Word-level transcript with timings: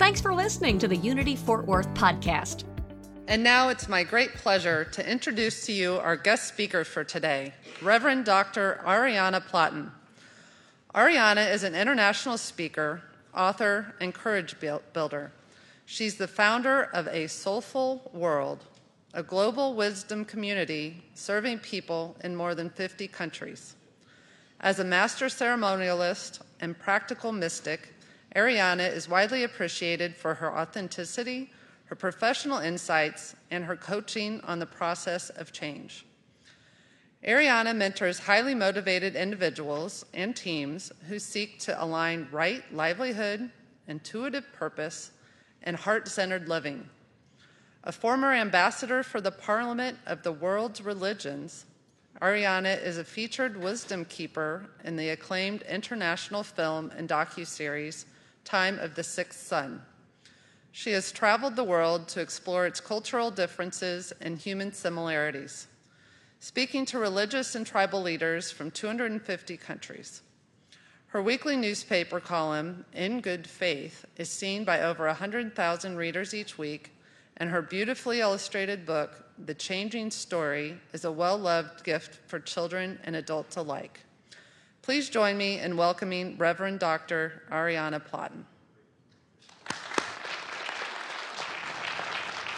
Thanks 0.00 0.22
for 0.22 0.32
listening 0.32 0.78
to 0.78 0.88
the 0.88 0.96
Unity 0.96 1.36
Fort 1.36 1.66
Worth 1.66 1.92
podcast. 1.92 2.64
And 3.28 3.42
now 3.44 3.68
it's 3.68 3.86
my 3.86 4.02
great 4.02 4.32
pleasure 4.34 4.86
to 4.92 5.06
introduce 5.06 5.66
to 5.66 5.72
you 5.72 5.96
our 5.96 6.16
guest 6.16 6.48
speaker 6.48 6.84
for 6.84 7.04
today, 7.04 7.52
Reverend 7.82 8.24
Dr. 8.24 8.80
Ariana 8.86 9.46
Platten. 9.46 9.90
Ariana 10.94 11.52
is 11.52 11.64
an 11.64 11.74
international 11.74 12.38
speaker, 12.38 13.02
author, 13.36 13.94
and 14.00 14.14
courage 14.14 14.56
builder. 14.58 15.32
She's 15.84 16.14
the 16.14 16.26
founder 16.26 16.84
of 16.84 17.06
A 17.08 17.26
Soulful 17.26 18.10
World, 18.14 18.64
a 19.12 19.22
global 19.22 19.74
wisdom 19.74 20.24
community 20.24 21.02
serving 21.12 21.58
people 21.58 22.16
in 22.24 22.34
more 22.34 22.54
than 22.54 22.70
50 22.70 23.06
countries. 23.08 23.76
As 24.60 24.78
a 24.78 24.84
master 24.84 25.26
ceremonialist 25.26 26.40
and 26.58 26.78
practical 26.78 27.32
mystic, 27.32 27.92
Ariana 28.36 28.92
is 28.92 29.08
widely 29.08 29.42
appreciated 29.42 30.14
for 30.14 30.34
her 30.34 30.56
authenticity, 30.56 31.50
her 31.86 31.96
professional 31.96 32.58
insights, 32.58 33.34
and 33.50 33.64
her 33.64 33.76
coaching 33.76 34.40
on 34.42 34.60
the 34.60 34.66
process 34.66 35.30
of 35.30 35.52
change. 35.52 36.06
Ariana 37.26 37.74
mentors 37.76 38.20
highly 38.20 38.54
motivated 38.54 39.16
individuals 39.16 40.06
and 40.14 40.34
teams 40.34 40.92
who 41.08 41.18
seek 41.18 41.58
to 41.60 41.82
align 41.82 42.28
right 42.30 42.62
livelihood, 42.72 43.50
intuitive 43.88 44.50
purpose, 44.52 45.10
and 45.62 45.76
heart 45.76 46.08
centered 46.08 46.48
living. 46.48 46.88
A 47.84 47.92
former 47.92 48.32
ambassador 48.32 49.02
for 49.02 49.20
the 49.20 49.30
Parliament 49.30 49.98
of 50.06 50.22
the 50.22 50.32
World's 50.32 50.80
Religions, 50.80 51.66
Ariana 52.22 52.80
is 52.82 52.98
a 52.98 53.04
featured 53.04 53.56
wisdom 53.56 54.04
keeper 54.04 54.68
in 54.84 54.96
the 54.96 55.08
acclaimed 55.10 55.62
international 55.62 56.42
film 56.42 56.92
and 56.96 57.08
docuseries 57.08 58.04
Time 58.44 58.78
of 58.78 58.94
the 58.94 59.02
Sixth 59.02 59.40
Sun. 59.46 59.82
She 60.72 60.92
has 60.92 61.12
traveled 61.12 61.56
the 61.56 61.64
world 61.64 62.08
to 62.08 62.20
explore 62.20 62.66
its 62.66 62.80
cultural 62.80 63.30
differences 63.30 64.12
and 64.20 64.38
human 64.38 64.72
similarities, 64.72 65.66
speaking 66.38 66.86
to 66.86 66.98
religious 66.98 67.54
and 67.54 67.66
tribal 67.66 68.02
leaders 68.02 68.50
from 68.50 68.70
250 68.70 69.56
countries. 69.56 70.22
Her 71.08 71.20
weekly 71.20 71.56
newspaper 71.56 72.20
column, 72.20 72.84
In 72.92 73.20
Good 73.20 73.48
Faith, 73.48 74.04
is 74.16 74.30
seen 74.30 74.62
by 74.64 74.82
over 74.82 75.06
100,000 75.06 75.96
readers 75.96 76.32
each 76.32 76.56
week, 76.56 76.92
and 77.36 77.50
her 77.50 77.62
beautifully 77.62 78.20
illustrated 78.20 78.86
book, 78.86 79.24
The 79.44 79.54
Changing 79.54 80.12
Story, 80.12 80.78
is 80.92 81.04
a 81.04 81.10
well 81.10 81.36
loved 81.36 81.82
gift 81.82 82.20
for 82.28 82.38
children 82.38 83.00
and 83.02 83.16
adults 83.16 83.56
alike. 83.56 84.04
Please 84.82 85.10
join 85.10 85.36
me 85.36 85.58
in 85.58 85.76
welcoming 85.76 86.36
Reverend 86.38 86.80
Dr. 86.80 87.42
Ariana 87.50 88.00
Platten. 88.00 88.44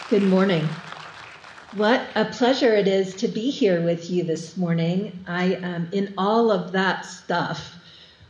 Good 0.08 0.22
morning. 0.22 0.68
What 1.74 2.06
a 2.14 2.26
pleasure 2.26 2.74
it 2.74 2.86
is 2.86 3.14
to 3.16 3.28
be 3.28 3.50
here 3.50 3.80
with 3.82 4.10
you 4.10 4.24
this 4.24 4.56
morning. 4.56 5.24
I 5.26 5.54
am 5.54 5.88
in 5.92 6.14
all 6.16 6.50
of 6.50 6.72
that 6.72 7.04
stuff 7.06 7.74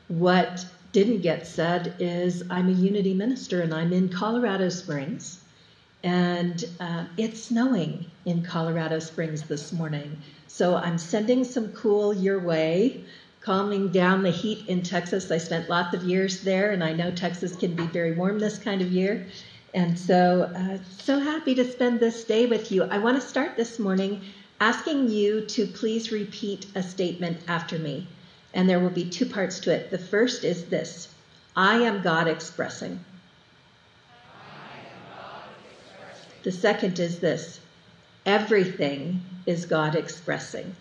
what 0.09 0.67
didn't 0.93 1.21
get 1.21 1.47
said 1.47 1.95
is 1.99 2.43
I'm 2.51 2.69
a 2.69 2.73
Unity 2.73 3.15
minister 3.15 3.63
and 3.63 3.73
I'm 3.73 3.93
in 3.93 4.09
Colorado 4.09 4.69
Springs. 4.69 5.41
And 6.05 6.65
uh, 6.81 7.05
it's 7.17 7.45
snowing 7.45 8.07
in 8.27 8.43
Colorado 8.43 8.99
Springs 8.99 9.43
this 9.43 9.73
morning. 9.73 10.19
So 10.49 10.77
I'm 10.77 10.99
sending 10.99 11.45
some 11.45 11.69
cool 11.73 12.13
your 12.13 12.41
way, 12.41 13.05
calming 13.45 13.89
down 13.89 14.23
the 14.23 14.31
heat 14.31 14.69
in 14.69 14.83
Texas. 14.83 15.31
I 15.31 15.39
spent 15.39 15.69
lots 15.69 15.95
of 15.95 16.05
years 16.05 16.43
there, 16.43 16.71
and 16.71 16.83
I 16.83 16.93
know 16.93 17.11
Texas 17.11 17.57
can 17.57 17.75
be 17.75 17.87
very 17.87 18.13
warm 18.13 18.39
this 18.39 18.59
kind 18.59 18.81
of 18.81 18.93
year. 18.93 19.27
And 19.75 19.99
so, 19.99 20.51
uh, 20.55 20.79
so 20.99 21.19
happy 21.19 21.55
to 21.55 21.71
spend 21.71 21.99
this 21.99 22.25
day 22.25 22.47
with 22.47 22.71
you. 22.71 22.85
I 22.85 22.99
want 22.99 23.21
to 23.21 23.27
start 23.27 23.57
this 23.57 23.79
morning 23.79 24.21
asking 24.61 25.09
you 25.09 25.41
to 25.47 25.67
please 25.67 26.13
repeat 26.13 26.67
a 26.75 26.83
statement 26.83 27.39
after 27.49 27.79
me 27.79 28.07
and 28.55 28.69
there 28.69 28.81
will 28.81 28.91
be 28.91 29.05
two 29.05 29.27
parts 29.27 29.61
to 29.61 29.73
it. 29.73 29.91
The 29.91 29.99
first 29.99 30.45
is 30.45 30.67
this 30.67 31.09
I 31.57 31.77
am 31.77 32.03
God 32.03 32.29
expressing. 32.29 33.01
The 36.43 36.53
second 36.53 36.99
is 36.99 37.21
this 37.21 37.61
everything 38.27 39.23
is 39.47 39.67
God 39.67 39.95
expressing. 39.95 40.75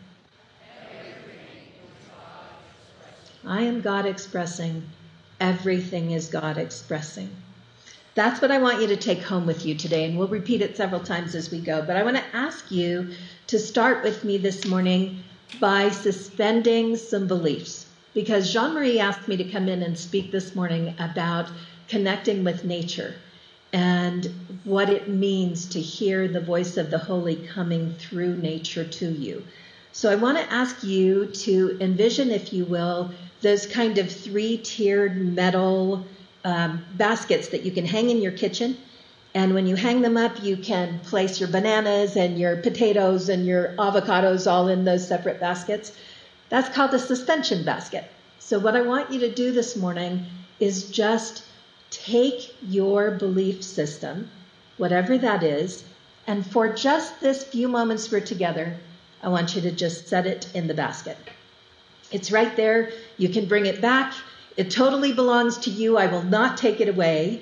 I 3.46 3.64
am 3.64 3.82
God 3.82 4.06
expressing. 4.06 4.84
Everything 5.40 6.12
is 6.12 6.28
God 6.28 6.60
expressing. 6.60 7.36
That's 8.14 8.40
what 8.40 8.52
I 8.52 8.60
want 8.60 8.82
you 8.82 8.88
to 8.88 8.98
take 8.98 9.24
home 9.24 9.48
with 9.48 9.66
you 9.66 9.74
today, 9.74 10.06
and 10.06 10.18
we'll 10.18 10.28
repeat 10.28 10.62
it 10.62 10.78
several 10.78 11.02
times 11.02 11.34
as 11.34 11.50
we 11.50 11.60
go. 11.60 11.82
But 11.82 11.96
I 11.98 12.04
want 12.04 12.18
to 12.18 12.36
ask 12.36 12.70
you 12.70 13.08
to 13.48 13.58
start 13.58 14.04
with 14.04 14.24
me 14.24 14.38
this 14.38 14.68
morning 14.68 15.24
by 15.60 15.90
suspending 15.90 16.98
some 16.98 17.26
beliefs. 17.26 17.88
Because 18.14 18.52
Jean 18.52 18.74
Marie 18.74 19.00
asked 19.00 19.28
me 19.28 19.38
to 19.38 19.44
come 19.44 19.68
in 19.68 19.82
and 19.82 19.98
speak 19.98 20.32
this 20.32 20.54
morning 20.54 20.94
about 21.00 21.50
connecting 21.88 22.44
with 22.44 22.64
nature 22.64 23.16
and 23.74 24.28
what 24.66 24.90
it 24.90 25.08
means 25.08 25.66
to 25.68 25.80
hear 25.82 26.28
the 26.28 26.42
voice 26.42 26.78
of 26.78 26.92
the 26.92 26.98
Holy 27.00 27.38
coming 27.38 27.96
through 27.98 28.36
nature 28.36 28.84
to 28.84 29.10
you. 29.10 29.42
So 29.94 30.12
I 30.12 30.16
want 30.16 30.38
to 30.38 30.54
ask 30.54 30.84
you 30.84 31.26
to 31.26 31.78
envision, 31.82 32.32
if 32.32 32.54
you 32.54 32.66
will, 32.66 33.10
those 33.42 33.66
kind 33.66 33.98
of 33.98 34.12
three 34.12 34.58
tiered 34.58 35.18
metal 35.18 36.06
um, 36.44 36.84
baskets 36.96 37.50
that 37.50 37.64
you 37.64 37.72
can 37.72 37.86
hang 37.86 38.10
in 38.10 38.22
your 38.22 38.32
kitchen 38.32 38.78
and 39.34 39.54
when 39.54 39.66
you 39.66 39.76
hang 39.76 40.02
them 40.02 40.18
up, 40.18 40.44
you 40.44 40.58
can 40.58 41.00
place 41.00 41.40
your 41.40 41.48
bananas 41.48 42.18
and 42.18 42.38
your 42.38 42.58
potatoes 42.58 43.30
and 43.30 43.46
your 43.46 43.70
avocados 43.78 44.50
all 44.50 44.68
in 44.68 44.84
those 44.84 45.08
separate 45.08 45.40
baskets. 45.40 45.94
That's 46.50 46.74
called 46.76 46.94
a 46.94 47.00
suspension 47.00 47.64
basket. 47.64 48.04
So, 48.40 48.60
what 48.60 48.76
I 48.76 48.82
want 48.82 49.12
you 49.12 49.22
to 49.22 49.34
do 49.34 49.54
this 49.54 49.78
morning 49.78 50.26
is 50.60 50.92
just 50.92 51.44
take 51.92 52.54
your 52.62 53.12
belief 53.12 53.64
system, 53.64 54.30
whatever 54.78 55.18
that 55.18 55.44
is, 55.44 55.86
and 56.28 56.46
for 56.46 56.74
just 56.74 57.22
this 57.22 57.44
few 57.44 57.70
moments 57.70 58.12
we're 58.12 58.20
together, 58.20 58.76
I 59.24 59.30
want 59.30 59.56
you 59.56 59.62
to 59.62 59.72
just 59.72 60.10
set 60.10 60.28
it 60.28 60.50
in 60.54 60.68
the 60.68 60.74
basket. 60.74 61.18
It's 62.12 62.32
right 62.32 62.56
there. 62.56 62.92
You 63.18 63.30
can 63.30 63.46
bring 63.46 63.66
it 63.66 63.82
back. 63.82 64.14
It 64.58 64.72
totally 64.72 65.14
belongs 65.14 65.58
to 65.60 65.70
you. 65.70 65.98
I 65.98 66.08
will 66.08 66.24
not 66.24 66.58
take 66.58 66.82
it 66.82 66.90
away 66.90 67.42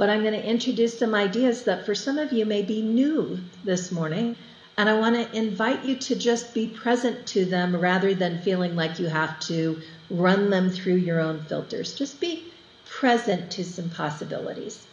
but 0.00 0.08
I'm 0.08 0.22
going 0.22 0.32
to 0.32 0.42
introduce 0.42 0.98
some 0.98 1.14
ideas 1.14 1.64
that 1.64 1.84
for 1.84 1.94
some 1.94 2.16
of 2.16 2.32
you 2.32 2.46
may 2.46 2.62
be 2.62 2.80
new 2.80 3.38
this 3.64 3.92
morning. 3.92 4.34
And 4.78 4.88
I 4.88 4.98
want 4.98 5.14
to 5.14 5.36
invite 5.36 5.84
you 5.84 5.94
to 5.94 6.16
just 6.16 6.54
be 6.54 6.68
present 6.68 7.26
to 7.26 7.44
them 7.44 7.76
rather 7.76 8.14
than 8.14 8.40
feeling 8.40 8.74
like 8.74 8.98
you 8.98 9.08
have 9.08 9.38
to 9.40 9.78
run 10.08 10.48
them 10.48 10.70
through 10.70 10.94
your 10.94 11.20
own 11.20 11.42
filters. 11.42 11.92
Just 11.92 12.18
be 12.18 12.50
present 12.86 13.50
to 13.50 13.62
some 13.62 13.90
possibilities. 13.90 14.86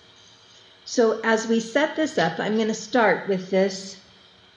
So 0.84 1.22
as 1.24 1.48
we 1.48 1.62
set 1.62 1.95
this 1.95 2.18
up, 2.18 2.38
I'm 2.38 2.56
going 2.56 2.68
to 2.68 2.74
start 2.74 3.30
with 3.30 3.50
this, 3.50 3.95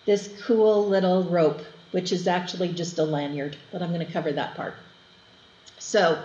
this 0.05 0.35
cool 0.43 0.85
little 0.85 1.23
rope, 1.23 1.63
which 1.93 2.13
is 2.13 2.27
actually 2.27 2.73
just 2.73 2.99
a 2.99 3.05
lanyard, 3.05 3.57
but 3.73 3.83
I'm 3.83 3.93
going 3.93 4.07
to 4.07 4.13
cover 4.13 4.33
that 4.33 4.55
part. 4.55 4.75
So 5.79 6.23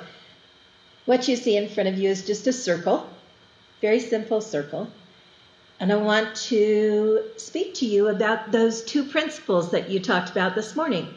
what 1.05 1.27
you 1.27 1.35
see 1.35 1.57
in 1.57 1.69
front 1.69 1.89
of 1.89 1.97
you 1.97 2.09
is 2.09 2.25
just 2.25 2.47
a 2.47 2.53
circle 2.53 3.07
very 3.85 3.99
simple 3.99 4.41
circle. 4.41 4.87
And 5.79 5.91
I 5.91 5.95
want 5.97 6.35
to 6.49 7.21
speak 7.37 7.75
to 7.75 7.85
you 7.85 8.07
about 8.07 8.51
those 8.51 8.83
two 8.83 9.03
principles 9.03 9.69
that 9.71 9.89
you 9.89 9.99
talked 9.99 10.31
about 10.31 10.55
this 10.55 10.75
morning. 10.75 11.13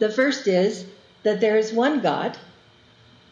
The 0.00 0.10
first 0.10 0.46
is 0.46 0.84
that 1.22 1.40
there 1.40 1.56
is 1.56 1.72
one 1.72 2.00
God, 2.00 2.36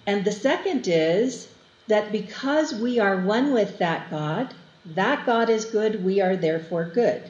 and 0.06 0.24
the 0.24 0.32
second 0.32 0.86
is 0.88 1.48
that 1.88 2.12
because 2.12 2.72
we 2.72 2.98
are 2.98 3.18
one 3.18 3.52
with 3.52 3.78
that 3.78 4.10
God, 4.10 4.54
that 4.86 5.26
God 5.26 5.50
is 5.50 5.64
good, 5.64 6.04
we 6.04 6.20
are 6.20 6.36
therefore 6.36 6.84
good. 6.84 7.22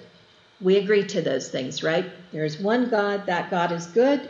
We 0.60 0.76
agree 0.76 1.04
to 1.04 1.22
those 1.22 1.48
things, 1.48 1.82
right? 1.82 2.06
There 2.32 2.44
is 2.44 2.58
one 2.58 2.88
God, 2.88 3.26
that 3.26 3.50
God 3.50 3.72
is 3.72 3.86
good, 3.86 4.28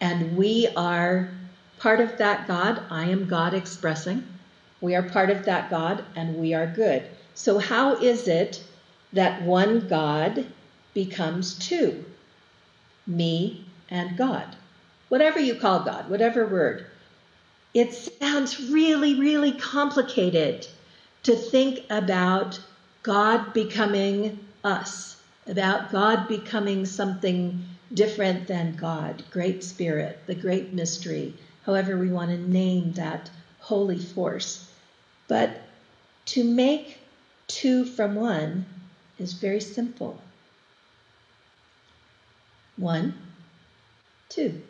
and 0.00 0.36
we 0.36 0.68
are 0.76 1.28
part 1.78 2.00
of 2.00 2.16
that 2.18 2.46
God. 2.46 2.82
I 2.90 3.04
am 3.06 3.26
God 3.26 3.54
expressing. 3.54 4.24
We 4.80 4.94
are 4.94 5.02
part 5.02 5.30
of 5.30 5.44
that 5.46 5.70
God 5.70 6.04
and 6.14 6.38
we 6.38 6.54
are 6.54 6.66
good. 6.66 7.02
So, 7.34 7.58
how 7.58 7.94
is 7.96 8.28
it 8.28 8.62
that 9.12 9.42
one 9.42 9.86
God 9.88 10.46
becomes 10.92 11.54
two? 11.58 12.04
Me 13.06 13.64
and 13.90 14.16
God. 14.16 14.56
Whatever 15.08 15.40
you 15.40 15.54
call 15.54 15.80
God, 15.80 16.08
whatever 16.08 16.46
word. 16.46 16.84
It 17.72 18.08
sounds 18.20 18.70
really, 18.70 19.14
really 19.14 19.52
complicated 19.52 20.66
to 21.24 21.34
think 21.34 21.80
about 21.90 22.60
God 23.02 23.52
becoming 23.52 24.38
us, 24.62 25.13
about 25.46 25.92
God 25.92 26.28
becoming 26.28 26.86
something 26.86 27.66
different 27.92 28.46
than 28.46 28.76
God, 28.76 29.22
Great 29.30 29.62
Spirit, 29.62 30.18
the 30.26 30.34
great 30.34 30.72
mystery, 30.72 31.34
however 31.64 31.96
we 31.96 32.08
want 32.10 32.30
to 32.30 32.38
name 32.38 32.92
that 32.94 33.30
holy 33.60 33.98
force. 33.98 34.68
But 35.28 35.62
to 36.26 36.44
make 36.44 36.98
two 37.46 37.84
from 37.84 38.14
one 38.14 38.66
is 39.18 39.34
very 39.34 39.60
simple. 39.60 40.18
One, 42.76 43.14
two. 44.28 44.60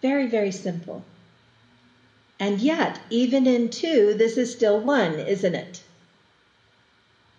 Very, 0.00 0.26
very 0.26 0.52
simple. 0.52 1.04
And 2.40 2.60
yet, 2.60 3.00
even 3.10 3.46
in 3.46 3.70
two, 3.70 4.14
this 4.14 4.36
is 4.36 4.52
still 4.52 4.80
one, 4.80 5.18
isn't 5.18 5.54
it? 5.54 5.82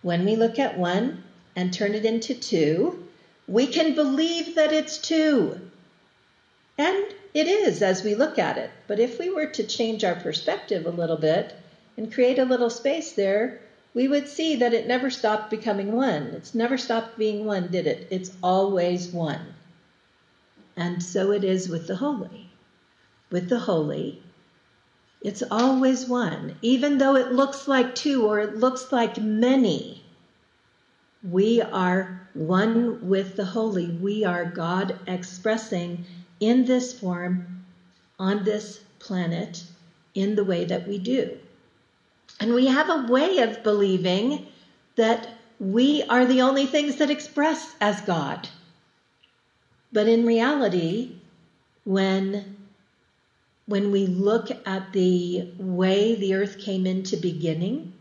When 0.01 0.25
we 0.25 0.35
look 0.35 0.59
at 0.59 0.77
one 0.77 1.24
and 1.55 1.73
turn 1.73 1.93
it 1.93 2.05
into 2.05 2.33
two, 2.33 2.99
we 3.47 3.67
can 3.67 3.93
believe 3.93 4.55
that 4.55 4.71
it's 4.71 4.97
two. 4.97 5.59
And 6.77 7.05
it 7.33 7.47
is 7.47 7.81
as 7.81 8.03
we 8.03 8.15
look 8.15 8.37
at 8.37 8.57
it. 8.57 8.71
But 8.87 8.99
if 8.99 9.19
we 9.19 9.29
were 9.29 9.47
to 9.47 9.63
change 9.63 10.03
our 10.03 10.15
perspective 10.15 10.85
a 10.85 10.89
little 10.89 11.17
bit 11.17 11.53
and 11.97 12.13
create 12.13 12.39
a 12.39 12.45
little 12.45 12.69
space 12.69 13.13
there, 13.13 13.61
we 13.93 14.07
would 14.07 14.27
see 14.27 14.55
that 14.55 14.73
it 14.73 14.87
never 14.87 15.09
stopped 15.09 15.49
becoming 15.49 15.93
one. 15.93 16.23
It's 16.33 16.53
never 16.53 16.77
stopped 16.77 17.17
being 17.17 17.45
one, 17.45 17.69
did 17.69 17.87
it? 17.87 18.05
It's 18.09 18.31
always 18.43 19.13
one. 19.13 19.53
And 20.75 21.01
so 21.01 21.31
it 21.31 21.45
is 21.45 21.69
with 21.69 21.87
the 21.87 21.95
holy. 21.95 22.47
With 23.31 23.47
the 23.47 23.59
holy, 23.59 24.17
it's 25.21 25.43
always 25.49 26.05
one. 26.05 26.55
Even 26.61 26.97
though 26.97 27.15
it 27.15 27.31
looks 27.31 27.67
like 27.67 27.95
two 27.95 28.25
or 28.25 28.39
it 28.39 28.55
looks 28.55 28.91
like 28.91 29.17
many, 29.17 30.04
we 31.29 31.61
are 31.61 32.21
one 32.33 33.07
with 33.07 33.35
the 33.35 33.45
holy. 33.45 33.89
We 33.89 34.23
are 34.25 34.45
God 34.45 34.99
expressing 35.07 36.05
in 36.39 36.65
this 36.65 36.97
form, 36.99 37.63
on 38.19 38.43
this 38.43 38.81
planet, 38.99 39.63
in 40.13 40.35
the 40.35 40.43
way 40.43 40.65
that 40.65 40.87
we 40.87 40.99
do. 40.99 41.37
And 42.39 42.53
we 42.53 42.67
have 42.67 42.89
a 42.89 43.11
way 43.11 43.39
of 43.39 43.63
believing 43.63 44.45
that 44.95 45.27
we 45.59 46.03
are 46.03 46.25
the 46.25 46.41
only 46.41 46.65
things 46.65 46.97
that 46.97 47.09
express 47.09 47.75
as 47.79 48.01
God. 48.01 48.49
But 49.91 50.07
in 50.07 50.25
reality, 50.25 51.13
when, 51.85 52.57
when 53.65 53.91
we 53.91 54.05
look 54.05 54.49
at 54.65 54.91
the 54.91 55.49
way 55.57 56.15
the 56.15 56.35
earth 56.35 56.59
came 56.59 56.85
into 56.85 57.17
beginning, 57.17 57.93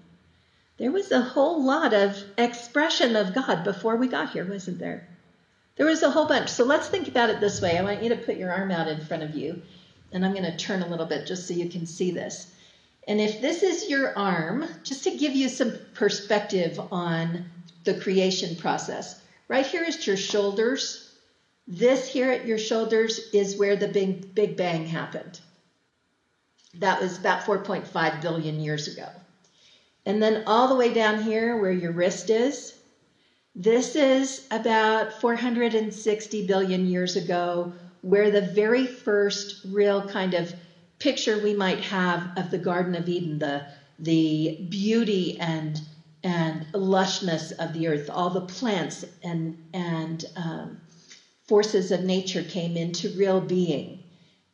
there 0.77 0.91
was 0.91 1.13
a 1.13 1.21
whole 1.21 1.63
lot 1.63 1.95
of 1.95 2.17
expression 2.37 3.15
of 3.15 3.35
God 3.35 3.63
before 3.63 3.97
we 3.97 4.09
got 4.09 4.31
here, 4.31 4.45
wasn't 4.45 4.81
there? 4.81 5.07
There 5.77 5.87
was 5.87 6.03
a 6.03 6.11
whole 6.11 6.27
bunch. 6.27 6.49
So 6.49 6.65
let's 6.65 6.89
think 6.89 7.09
about 7.09 7.31
it 7.31 7.41
this 7.41 7.61
way. 7.61 7.79
I 7.79 7.83
want 7.83 8.03
you 8.03 8.09
to 8.09 8.17
put 8.17 8.37
your 8.37 8.53
arm 8.53 8.71
out 8.71 8.89
in 8.89 9.05
front 9.05 9.23
of 9.23 9.35
you, 9.35 9.63
and 10.13 10.25
I'm 10.25 10.33
going 10.33 10.45
to 10.45 10.57
turn 10.57 10.83
a 10.83 10.89
little 10.89 11.07
bit 11.07 11.27
just 11.27 11.47
so 11.47 11.55
you 11.55 11.69
can 11.69 11.87
see 11.87 12.11
this. 12.11 12.53
And 13.07 13.21
if 13.21 13.41
this 13.41 13.63
is 13.63 13.89
your 13.89 14.17
arm, 14.19 14.67
just 14.83 15.05
to 15.05 15.17
give 15.17 15.35
you 15.35 15.49
some 15.49 15.75
perspective 15.95 16.81
on 16.91 17.45
the 17.85 18.01
creation 18.01 18.57
process, 18.57 19.21
right 19.47 19.67
here 19.67 19.85
is 19.85 20.07
your 20.07 20.17
shoulders. 20.17 21.13
This 21.69 22.09
here 22.09 22.31
at 22.31 22.47
your 22.47 22.59
shoulders 22.59 23.29
is 23.33 23.57
where 23.57 23.77
the 23.77 23.89
big, 23.89 24.35
big 24.35 24.57
bang 24.57 24.87
happened. 24.87 25.41
That 26.75 27.01
was 27.01 27.19
about 27.19 27.45
4.5 27.45 28.21
billion 28.21 28.61
years 28.61 28.89
ago. 28.89 29.09
And 30.07 30.23
then 30.23 30.43
all 30.47 30.69
the 30.69 30.77
way 30.77 30.93
down 30.93 31.23
here 31.23 31.57
where 31.57 31.73
your 31.73 31.93
wrist 31.93 32.31
is, 32.31 32.75
this 33.55 33.95
is 33.97 34.47
about 34.51 35.13
460 35.13 36.47
billion 36.47 36.87
years 36.87 37.17
ago, 37.17 37.73
where 38.01 38.31
the 38.31 38.41
very 38.43 38.87
first 38.87 39.61
real 39.65 40.07
kind 40.09 40.35
of 40.35 40.55
picture 40.99 41.39
we 41.39 41.55
might 41.55 41.81
have 41.81 42.29
of 42.37 42.51
the 42.51 42.59
Garden 42.59 42.95
of 42.95 43.09
Eden, 43.09 43.39
the, 43.39 43.65
the 43.99 44.59
beauty 44.69 45.39
and, 45.39 45.81
and 46.23 46.67
lushness 46.75 47.53
of 47.59 47.73
the 47.73 47.87
earth, 47.87 48.11
all 48.13 48.31
the 48.31 48.41
plants 48.43 49.05
and, 49.23 49.57
and 49.73 50.25
um, 50.37 50.81
forces 51.49 51.91
of 51.91 52.03
nature 52.03 52.43
came 52.43 52.77
into 52.77 53.11
real 53.11 53.41
being. 53.41 54.01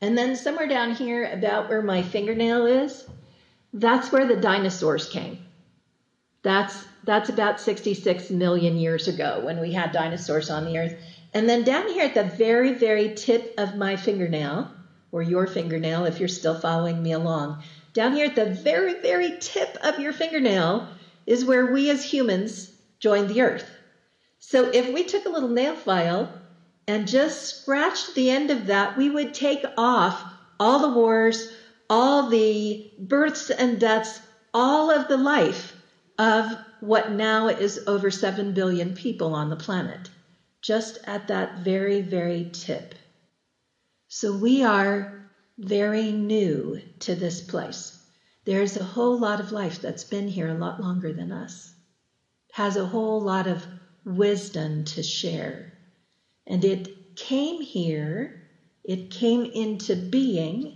And 0.01 0.17
then 0.17 0.37
somewhere 0.37 0.69
down 0.69 0.93
here, 0.93 1.25
about 1.25 1.69
where 1.69 1.83
my 1.83 2.03
fingernail 2.03 2.67
is, 2.67 3.05
that's 3.73 4.11
where 4.13 4.27
the 4.27 4.37
dinosaurs 4.37 5.07
came. 5.07 5.39
That's 6.43 6.87
that's 7.05 7.29
about 7.29 7.61
66 7.61 8.31
million 8.31 8.77
years 8.77 9.09
ago 9.09 9.41
when 9.43 9.61
we 9.61 9.73
had 9.73 9.93
dinosaurs 9.93 10.51
on 10.51 10.65
the 10.65 10.79
earth. 10.79 10.95
And 11.33 11.49
then 11.49 11.65
down 11.65 11.89
here 11.89 12.05
at 12.05 12.15
the 12.15 12.25
very, 12.25 12.73
very 12.73 13.15
tip 13.15 13.55
of 13.57 13.77
my 13.77 13.97
fingernail, 13.97 14.69
or 15.13 15.23
your 15.23 15.47
fingernail 15.47 16.05
if 16.05 16.19
you're 16.19 16.29
still 16.29 16.55
following 16.55 17.03
me 17.03 17.13
along, 17.13 17.57
down 17.95 18.13
here 18.13 18.27
at 18.27 18.35
the 18.35 18.47
very, 18.47 18.95
very 19.01 19.33
tip 19.41 19.77
of 19.83 19.99
your 19.99 20.13
fingernail 20.13 20.87
is 21.27 21.45
where 21.45 21.67
we 21.67 21.91
as 21.91 22.03
humans 22.03 22.69
joined 22.99 23.29
the 23.29 23.41
earth. 23.41 23.71
So 24.39 24.71
if 24.73 24.89
we 24.89 25.05
took 25.05 25.27
a 25.27 25.31
little 25.31 25.49
nail 25.49 25.75
file 25.75 26.31
and 26.89 27.07
just 27.07 27.43
scratched 27.43 28.15
the 28.15 28.31
end 28.31 28.51
of 28.51 28.67
that, 28.67 28.97
we 28.97 29.09
would 29.09 29.33
take 29.33 29.65
off 29.77 30.25
all 30.59 30.79
the 30.79 30.89
wars, 30.89 31.47
all 31.91 32.31
the 32.31 32.93
births 33.01 33.51
and 33.51 33.81
deaths, 33.81 34.21
all 34.55 34.91
of 34.91 35.09
the 35.09 35.19
life 35.19 35.75
of 36.19 36.57
what 36.81 37.11
now 37.13 37.49
is 37.49 37.81
over 37.87 38.11
7 38.11 38.55
billion 38.55 38.95
people 38.95 39.35
on 39.35 39.51
the 39.51 39.57
planet, 39.57 40.09
just 40.63 40.99
at 41.05 41.27
that 41.29 41.59
very, 41.59 42.01
very 42.01 42.49
tip. 42.53 42.95
So 44.09 44.33
we 44.33 44.63
are 44.63 45.09
very 45.59 46.13
new 46.13 46.79
to 47.01 47.17
this 47.17 47.41
place. 47.41 47.93
There's 48.47 48.77
a 48.77 48.85
whole 48.85 49.19
lot 49.19 49.41
of 49.41 49.53
life 49.53 49.81
that's 49.81 50.05
been 50.05 50.29
here 50.29 50.49
a 50.49 50.55
lot 50.55 50.81
longer 50.81 51.13
than 51.13 51.33
us, 51.33 51.75
has 52.53 52.77
a 52.77 52.87
whole 52.87 53.21
lot 53.21 53.49
of 53.49 53.67
wisdom 54.05 54.85
to 54.85 55.03
share. 55.03 55.75
And 56.47 56.65
it 56.65 56.89
came 57.17 57.61
here, 57.61 58.33
it 58.85 59.11
came 59.11 59.45
into 59.45 59.97
being 59.97 60.73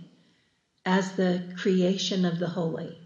as 0.85 1.13
the 1.13 1.41
creation 1.57 2.25
of 2.25 2.39
the 2.39 2.49
holy. 2.49 3.01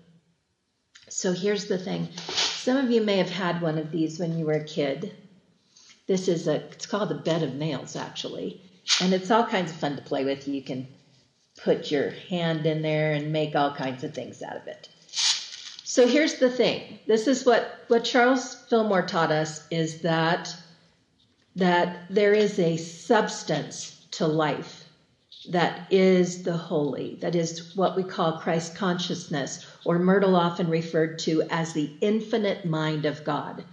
So 1.09 1.31
here's 1.31 1.65
the 1.65 1.77
thing. 1.77 2.09
Some 2.27 2.77
of 2.77 2.91
you 2.91 3.01
may 3.01 3.17
have 3.17 3.29
had 3.29 3.61
one 3.61 3.77
of 3.77 3.91
these 3.91 4.19
when 4.19 4.37
you 4.37 4.45
were 4.45 4.53
a 4.53 4.63
kid. 4.63 5.13
This 6.07 6.27
is 6.27 6.47
a, 6.47 6.55
it's 6.71 6.85
called 6.85 7.11
a 7.11 7.15
bed 7.15 7.41
of 7.43 7.55
nails 7.55 7.95
actually. 7.95 8.59
And 9.01 9.13
it's 9.13 9.31
all 9.31 9.43
kinds 9.43 9.71
of 9.71 9.77
fun 9.77 9.95
to 9.95 10.01
play 10.01 10.25
with. 10.25 10.47
You 10.47 10.61
can 10.61 10.87
put 11.57 11.91
your 11.91 12.11
hand 12.11 12.65
in 12.65 12.81
there 12.81 13.13
and 13.13 13.31
make 13.31 13.55
all 13.55 13.71
kinds 13.71 14.03
of 14.03 14.13
things 14.13 14.41
out 14.41 14.57
of 14.57 14.67
it. 14.67 14.89
So 15.83 16.07
here's 16.07 16.35
the 16.35 16.49
thing. 16.49 16.99
This 17.07 17.27
is 17.27 17.45
what, 17.45 17.83
what 17.87 18.03
Charles 18.03 18.55
Fillmore 18.69 19.01
taught 19.01 19.31
us 19.31 19.65
is 19.71 20.01
that, 20.01 20.53
that 21.55 22.05
there 22.09 22.33
is 22.33 22.59
a 22.59 22.77
substance 22.77 24.05
to 24.11 24.27
life 24.27 24.78
that 25.45 25.87
is 25.89 26.43
the 26.43 26.57
holy, 26.57 27.17
that 27.21 27.35
is 27.35 27.75
what 27.75 27.95
we 27.95 28.03
call 28.03 28.33
Christ 28.33 28.75
consciousness, 28.75 29.59
or 29.85 29.99
Myrtle 29.99 30.35
often 30.35 30.67
referred 30.67 31.17
to 31.19 31.43
as 31.49 31.73
the 31.73 31.93
infinite 32.01 32.65
mind 32.65 33.05
of 33.05 33.23
God. 33.23 33.65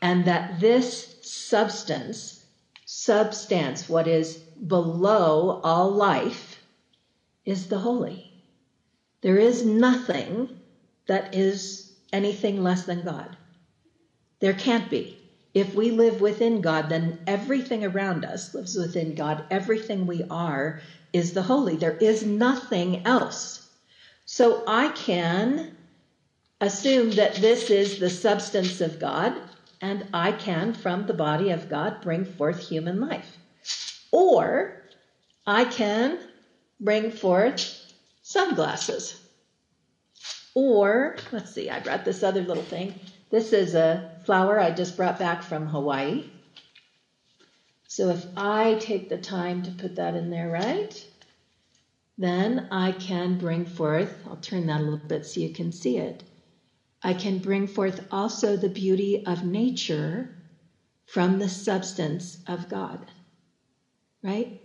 And 0.00 0.24
that 0.24 0.60
this 0.60 1.16
substance, 1.20 2.44
substance, 2.84 3.88
what 3.88 4.06
is 4.06 4.38
below 4.66 5.60
all 5.62 5.92
life, 5.92 6.60
is 7.44 7.68
the 7.68 7.78
holy. 7.78 8.32
There 9.22 9.38
is 9.38 9.64
nothing 9.64 10.50
that 11.06 11.28
is 11.32 11.92
anything 12.12 12.62
less 12.62 12.84
than 12.84 13.02
God. 13.02 13.36
There 14.40 14.54
can't 14.54 14.90
be. 14.90 15.18
If 15.54 15.74
we 15.74 15.90
live 15.90 16.20
within 16.20 16.60
God, 16.60 16.88
then 16.88 17.20
everything 17.26 17.84
around 17.84 18.24
us 18.24 18.54
lives 18.54 18.76
within 18.76 19.14
God. 19.14 19.44
Everything 19.50 20.06
we 20.06 20.24
are 20.30 20.78
is 21.12 21.32
the 21.32 21.42
holy. 21.42 21.76
There 21.76 21.96
is 21.98 22.24
nothing 22.24 23.06
else. 23.06 23.70
So 24.24 24.64
I 24.66 24.88
can 24.88 25.76
assume 26.60 27.10
that 27.12 27.34
this 27.36 27.70
is 27.70 27.98
the 27.98 28.10
substance 28.10 28.80
of 28.80 28.98
God, 29.00 29.34
and 29.80 30.06
I 30.14 30.32
can, 30.32 30.74
from 30.74 31.06
the 31.06 31.14
body 31.14 31.50
of 31.50 31.68
God, 31.68 32.00
bring 32.00 32.24
forth 32.24 32.68
human 32.68 33.00
life. 33.00 33.38
Or 34.12 34.72
I 35.46 35.64
can 35.64 36.18
bring 36.80 37.10
forth 37.10 37.92
sunglasses. 38.22 39.16
Or, 40.54 41.16
let's 41.32 41.52
see, 41.52 41.70
I 41.70 41.80
brought 41.80 42.04
this 42.04 42.22
other 42.22 42.42
little 42.42 42.62
thing. 42.62 42.94
This 43.30 43.52
is 43.52 43.74
a 43.74 44.20
flower 44.24 44.60
I 44.60 44.70
just 44.70 44.96
brought 44.96 45.18
back 45.18 45.42
from 45.42 45.66
Hawaii. 45.66 46.31
So 47.94 48.08
if 48.08 48.26
I 48.38 48.76
take 48.80 49.10
the 49.10 49.18
time 49.18 49.60
to 49.64 49.70
put 49.70 49.96
that 49.96 50.14
in 50.14 50.30
there, 50.30 50.48
right? 50.48 51.06
Then 52.16 52.66
I 52.70 52.92
can 52.92 53.36
bring 53.36 53.66
forth, 53.66 54.18
I'll 54.24 54.38
turn 54.38 54.64
that 54.68 54.80
a 54.80 54.82
little 54.82 54.98
bit 55.08 55.26
so 55.26 55.40
you 55.40 55.50
can 55.50 55.70
see 55.70 55.98
it. 55.98 56.24
I 57.02 57.12
can 57.12 57.36
bring 57.36 57.66
forth 57.66 58.00
also 58.10 58.56
the 58.56 58.70
beauty 58.70 59.22
of 59.26 59.44
nature 59.44 60.30
from 61.04 61.38
the 61.38 61.50
substance 61.50 62.38
of 62.46 62.66
God. 62.70 63.04
Right? 64.22 64.58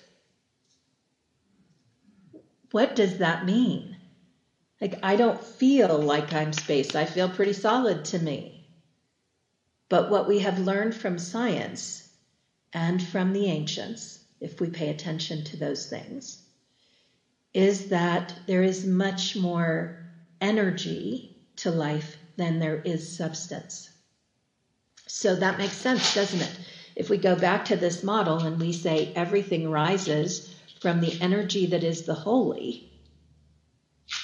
What 2.73 2.95
does 2.95 3.17
that 3.17 3.43
mean? 3.43 3.97
Like, 4.81 4.95
I 5.03 5.17
don't 5.17 5.43
feel 5.43 6.01
like 6.03 6.33
I'm 6.33 6.53
space. 6.53 6.95
I 6.95 7.07
feel 7.07 7.29
pretty 7.29 7.53
solid 7.55 8.05
to 8.07 8.19
me. 8.19 8.63
But 9.89 10.09
what 10.09 10.27
we 10.27 10.39
have 10.41 10.59
learned 10.59 10.95
from 10.95 11.19
science 11.19 12.03
and 12.73 13.03
from 13.03 13.33
the 13.33 13.49
ancients, 13.49 14.19
if 14.41 14.61
we 14.61 14.71
pay 14.71 14.89
attention 14.89 15.43
to 15.45 15.57
those 15.57 15.87
things, 15.87 16.39
is 17.55 17.87
that 17.87 18.35
there 18.47 18.63
is 18.63 18.85
much 18.85 19.35
more 19.37 19.93
energy 20.41 21.31
to 21.57 21.71
life 21.71 22.19
than 22.37 22.59
there 22.59 22.81
is 22.85 23.17
substance. 23.17 23.91
So 25.07 25.35
that 25.37 25.59
makes 25.59 25.77
sense, 25.77 26.15
doesn't 26.15 26.41
it? 26.41 26.59
If 26.95 27.11
we 27.11 27.17
go 27.17 27.37
back 27.37 27.65
to 27.67 27.77
this 27.77 28.03
model 28.03 28.39
and 28.39 28.61
we 28.61 28.73
say 28.73 29.13
everything 29.15 29.69
rises 29.71 30.55
from 30.81 31.01
the 31.01 31.21
energy 31.21 31.67
that 31.67 31.83
is 31.83 32.03
the 32.03 32.15
holy, 32.15 32.89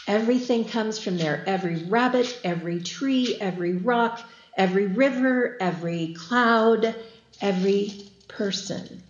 everything 0.07 0.65
comes 0.65 0.99
from 0.99 1.17
there. 1.17 1.43
Every 1.47 1.85
rabbit, 1.85 2.39
every 2.45 2.81
tree, 2.81 3.37
every 3.41 3.75
rock, 3.75 4.21
every 4.57 4.87
river, 4.87 5.57
every 5.61 6.15
cloud, 6.15 6.95
every 7.41 7.93
person 8.29 9.03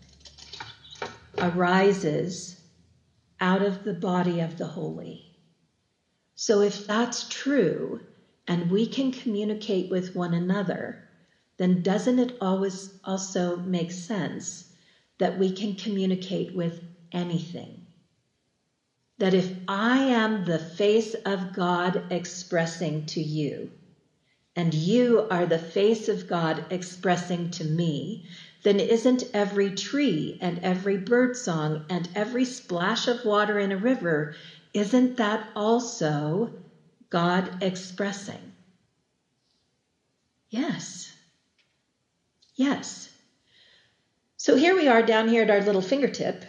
arises 1.39 2.57
out 3.41 3.63
of 3.63 3.85
the 3.85 3.95
body 3.95 4.41
of 4.41 4.57
the 4.57 4.67
holy. 4.67 5.34
So 6.37 6.61
if 6.63 6.87
that's 6.87 7.29
true 7.29 8.01
and 8.47 8.71
we 8.71 8.87
can 8.87 9.13
communicate 9.13 9.91
with 9.91 10.15
one 10.15 10.35
another, 10.35 11.01
then 11.59 11.83
doesn't 11.83 12.19
it 12.19 12.37
always 12.41 12.91
also 13.05 13.63
make 13.65 13.93
sense 13.93 14.65
that 15.19 15.39
we 15.39 15.51
can 15.53 15.77
communicate 15.77 16.55
with 16.55 16.81
anything? 17.13 17.87
That 19.19 19.35
if 19.35 19.53
I 19.69 19.99
am 20.01 20.45
the 20.45 20.59
face 20.59 21.15
of 21.25 21.53
God 21.53 22.05
expressing 22.11 23.07
to 23.07 23.21
you, 23.23 23.71
and 24.57 24.75
you 24.75 25.27
are 25.31 25.47
the 25.47 25.59
face 25.59 26.09
of 26.09 26.27
God 26.27 26.65
expressing 26.71 27.51
to 27.53 27.65
me, 27.65 28.23
then 28.63 28.81
isn't 28.81 29.25
every 29.35 29.71
tree 29.73 30.37
and 30.41 30.59
every 30.61 30.97
bird 30.97 31.37
song 31.37 31.85
and 31.89 32.09
every 32.15 32.45
splash 32.45 33.09
of 33.09 33.25
water 33.25 33.59
in 33.59 33.73
a 33.73 33.79
river, 33.79 34.33
isn't 34.75 35.17
that 35.17 35.45
also 35.57 36.51
God 37.11 37.51
expressing? 37.61 38.53
Yes. 40.51 41.11
Yes. 42.57 43.09
So 44.37 44.57
here 44.57 44.75
we 44.75 44.89
are 44.89 45.03
down 45.03 45.29
here 45.29 45.43
at 45.43 45.51
our 45.51 45.63
little 45.63 45.81
fingertip, 45.81 46.45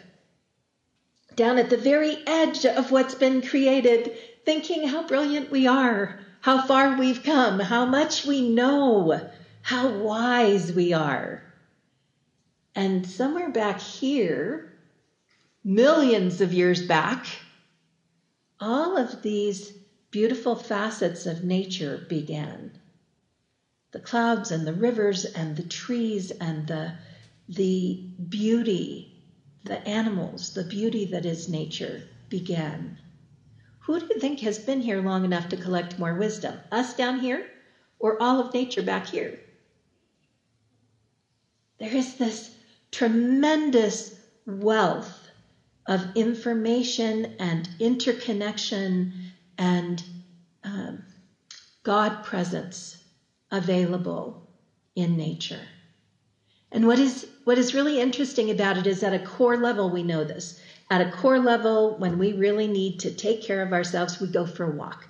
down 1.36 1.58
at 1.58 1.70
the 1.70 1.78
very 1.78 2.18
edge 2.28 2.66
of 2.66 2.92
what's 2.92 3.16
been 3.16 3.42
created, 3.42 4.12
thinking 4.46 4.88
how 4.88 5.04
brilliant 5.04 5.52
we 5.52 5.68
are 5.68 6.18
how 6.46 6.60
far 6.60 6.94
we've 6.94 7.24
come, 7.24 7.60
how 7.60 7.86
much 7.86 8.24
we 8.24 8.40
know, 8.40 9.20
how 9.64 9.88
wise 9.88 10.72
we 10.72 10.94
are. 10.94 11.44
And 12.76 13.04
somewhere 13.04 13.50
back 13.50 13.80
here, 13.82 14.68
millions 15.64 16.42
of 16.42 16.54
years 16.54 16.84
back, 16.84 17.45
all 18.60 18.98
of 18.98 19.22
these 19.22 19.74
beautiful 20.12 20.56
facets 20.56 21.26
of 21.26 21.44
nature 21.44 22.00
began. 22.08 22.72
The 23.92 24.00
clouds 24.00 24.52
and 24.52 24.66
the 24.68 24.74
rivers 24.74 25.26
and 25.26 25.56
the 25.56 25.64
trees 25.64 26.32
and 26.40 26.68
the, 26.68 26.94
the 27.48 28.00
beauty, 28.30 29.10
the 29.64 29.86
animals, 29.88 30.52
the 30.52 30.66
beauty 30.66 31.06
that 31.06 31.26
is 31.26 31.48
nature 31.48 32.06
began. 32.30 32.98
Who 33.80 34.00
do 34.00 34.06
you 34.10 34.20
think 34.20 34.40
has 34.42 34.60
been 34.60 34.82
here 34.82 35.02
long 35.02 35.26
enough 35.26 35.48
to 35.50 35.58
collect 35.58 35.98
more 35.98 36.16
wisdom? 36.16 36.62
Us 36.72 36.94
down 36.94 37.18
here 37.18 37.46
or 38.00 38.16
all 38.20 38.40
of 38.40 38.54
nature 38.54 38.82
back 38.82 39.08
here? 39.08 39.40
There 41.80 41.96
is 41.96 42.16
this 42.16 42.52
tremendous 42.92 44.12
wealth 44.46 45.25
of 45.88 46.08
information 46.16 47.28
and 47.40 47.70
interconnection 47.80 49.10
and 49.58 50.04
um, 50.64 51.04
God 51.84 52.24
presence 52.24 52.98
available 53.52 54.40
in 54.96 55.18
nature. 55.18 55.70
And 56.72 56.88
what 56.88 57.00
is 57.00 57.26
what 57.46 57.58
is 57.58 57.74
really 57.74 58.00
interesting 58.00 58.52
about 58.52 58.78
it 58.78 58.88
is 58.88 59.04
at 59.04 59.14
a 59.14 59.20
core 59.20 59.58
level 59.58 59.90
we 59.90 60.04
know 60.04 60.24
this. 60.26 60.54
At 60.92 61.02
a 61.02 61.08
core 61.08 61.40
level, 61.40 61.96
when 61.98 62.20
we 62.20 62.34
really 62.34 62.68
need 62.68 63.00
to 63.00 63.12
take 63.12 63.42
care 63.42 63.64
of 63.64 63.74
ourselves, 63.74 64.20
we 64.20 64.30
go 64.30 64.46
for 64.46 64.66
a 64.66 64.72
walk. 64.72 65.08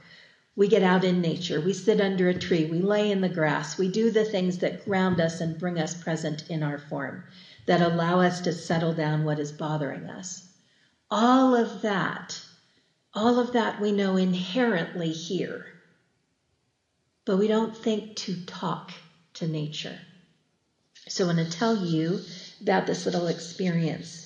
We 0.55 0.69
get 0.69 0.83
out 0.83 1.03
in 1.03 1.21
nature. 1.21 1.61
We 1.61 1.73
sit 1.73 2.01
under 2.01 2.29
a 2.29 2.35
tree. 2.35 2.65
We 2.65 2.81
lay 2.81 3.11
in 3.11 3.21
the 3.21 3.29
grass. 3.29 3.77
We 3.77 3.89
do 3.89 4.11
the 4.11 4.25
things 4.25 4.59
that 4.59 4.77
ground 4.79 5.19
us 5.21 5.41
and 5.41 5.57
bring 5.57 5.79
us 5.79 5.95
present 5.95 6.43
in 6.49 6.63
our 6.63 6.79
form, 6.79 7.23
that 7.67 7.81
allow 7.81 8.21
us 8.21 8.41
to 8.43 8.53
settle 8.53 8.93
down 8.93 9.23
what 9.23 9.39
is 9.39 9.51
bothering 9.53 10.09
us. 10.09 10.44
All 11.11 11.55
of 11.55 11.81
that, 11.81 12.41
all 13.13 13.39
of 13.39 13.53
that 13.53 13.79
we 13.79 13.91
know 13.91 14.17
inherently 14.17 15.11
here. 15.11 15.65
But 17.25 17.37
we 17.37 17.47
don't 17.47 17.75
think 17.75 18.15
to 18.17 18.35
talk 18.45 18.93
to 19.35 19.47
nature. 19.47 19.99
So 21.09 21.25
I 21.25 21.27
want 21.27 21.39
to 21.39 21.45
tell 21.57 21.75
you 21.75 22.19
about 22.61 22.87
this 22.87 23.05
little 23.05 23.27
experience 23.27 24.25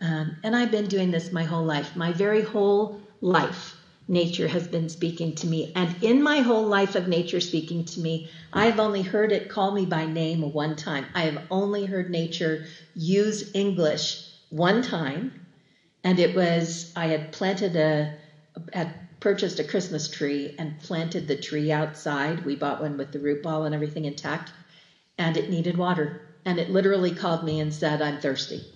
um, 0.00 0.36
and 0.42 0.56
I've 0.56 0.70
been 0.70 0.88
doing 0.88 1.10
this 1.10 1.32
my 1.32 1.44
whole 1.44 1.64
life. 1.64 1.96
My 1.96 2.12
very 2.12 2.42
whole 2.42 2.96
life, 3.20 3.76
nature 4.08 4.48
has 4.48 4.66
been 4.68 4.88
speaking 4.88 5.34
to 5.36 5.46
me. 5.46 5.72
And 5.74 5.94
in 6.02 6.22
my 6.22 6.40
whole 6.40 6.66
life 6.66 6.94
of 6.94 7.08
nature 7.08 7.40
speaking 7.40 7.84
to 7.84 8.00
me, 8.00 8.26
I've 8.52 8.78
only 8.80 9.02
heard 9.02 9.32
it 9.32 9.48
call 9.48 9.72
me 9.72 9.86
by 9.86 10.06
name 10.06 10.42
one 10.42 10.76
time. 10.76 11.08
I 11.14 11.24
have 11.24 11.38
only 11.50 11.84
heard 11.86 12.10
nature 12.10 12.62
use 12.94 13.44
English 13.54 14.18
one 14.50 14.82
time. 14.82 15.32
And 16.04 16.18
it 16.18 16.34
was, 16.34 16.86
I 16.96 17.08
had 17.08 17.32
planted 17.32 17.76
a, 17.76 18.10
had 18.72 18.92
purchased 19.20 19.60
a 19.60 19.64
Christmas 19.64 20.08
tree 20.08 20.54
and 20.58 20.78
planted 20.78 21.26
the 21.26 21.36
tree 21.36 21.70
outside. 21.72 22.40
We 22.40 22.56
bought 22.56 22.80
one 22.80 22.96
with 22.96 23.12
the 23.12 23.20
root 23.20 23.42
ball 23.42 23.64
and 23.64 23.74
everything 23.74 24.06
intact. 24.06 24.52
And 25.18 25.36
it 25.36 25.48
needed 25.50 25.76
water. 25.76 26.16
And 26.44 26.58
it 26.60 26.70
literally 26.70 27.12
called 27.12 27.44
me 27.44 27.60
and 27.60 27.72
said, 27.72 28.02
I'm 28.02 28.18
thirsty. 28.18 28.66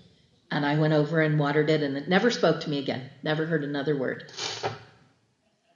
And 0.51 0.67
I 0.67 0.77
went 0.77 0.95
over 0.95 1.21
and 1.21 1.39
watered 1.39 1.71
it, 1.71 1.83
and 1.83 1.97
it 1.97 2.09
never 2.09 2.31
spoke 2.31 2.61
to 2.61 2.71
me 2.71 2.79
again. 2.79 3.07
Never 3.23 3.47
heard 3.47 3.65
another 3.65 3.97
word. 3.97 4.25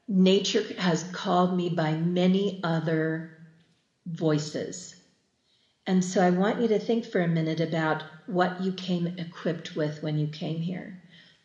Nature 0.08 0.64
has 0.78 1.04
called 1.04 1.52
me 1.52 1.68
by 1.70 1.96
many 1.96 2.58
other 2.62 3.28
voices. 4.06 4.94
And 5.86 6.04
so 6.04 6.22
I 6.22 6.30
want 6.30 6.60
you 6.60 6.68
to 6.68 6.78
think 6.80 7.04
for 7.06 7.22
a 7.22 7.28
minute 7.28 7.60
about 7.60 8.04
what 8.26 8.58
you 8.60 8.72
came 8.72 9.08
equipped 9.18 9.76
with 9.76 10.02
when 10.02 10.18
you 10.18 10.28
came 10.28 10.60
here. 10.60 10.96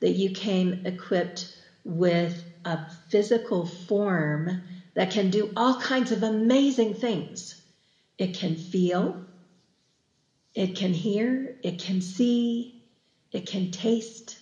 That 0.03 0.13
you 0.17 0.31
came 0.31 0.83
equipped 0.85 1.47
with 1.85 2.45
a 2.65 2.79
physical 3.09 3.65
form 3.65 4.59
that 4.95 5.11
can 5.11 5.31
do 5.31 5.53
all 5.57 5.75
kinds 5.75 6.11
of 6.13 6.23
amazing 6.23 6.95
things. 6.95 7.55
It 8.19 8.33
can 8.35 8.57
feel, 8.57 9.21
it 10.55 10.75
can 10.75 10.93
hear, 10.93 11.55
it 11.63 11.79
can 11.79 12.01
see, 12.01 12.75
it 13.31 13.47
can 13.47 13.71
taste, 13.71 14.39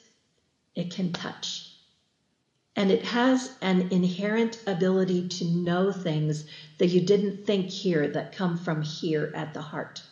it 0.76 0.92
can 0.92 1.12
touch. 1.14 1.68
And 2.76 2.92
it 2.92 3.04
has 3.04 3.52
an 3.62 3.84
inherent 3.92 4.58
ability 4.68 5.24
to 5.30 5.46
know 5.46 5.92
things 5.94 6.46
that 6.80 6.88
you 6.90 7.02
didn't 7.02 7.46
think 7.46 7.70
here 7.72 8.10
that 8.10 8.32
come 8.32 8.58
from 8.58 8.82
here 8.82 9.32
at 9.36 9.54
the 9.54 9.62
heart. 9.62 10.06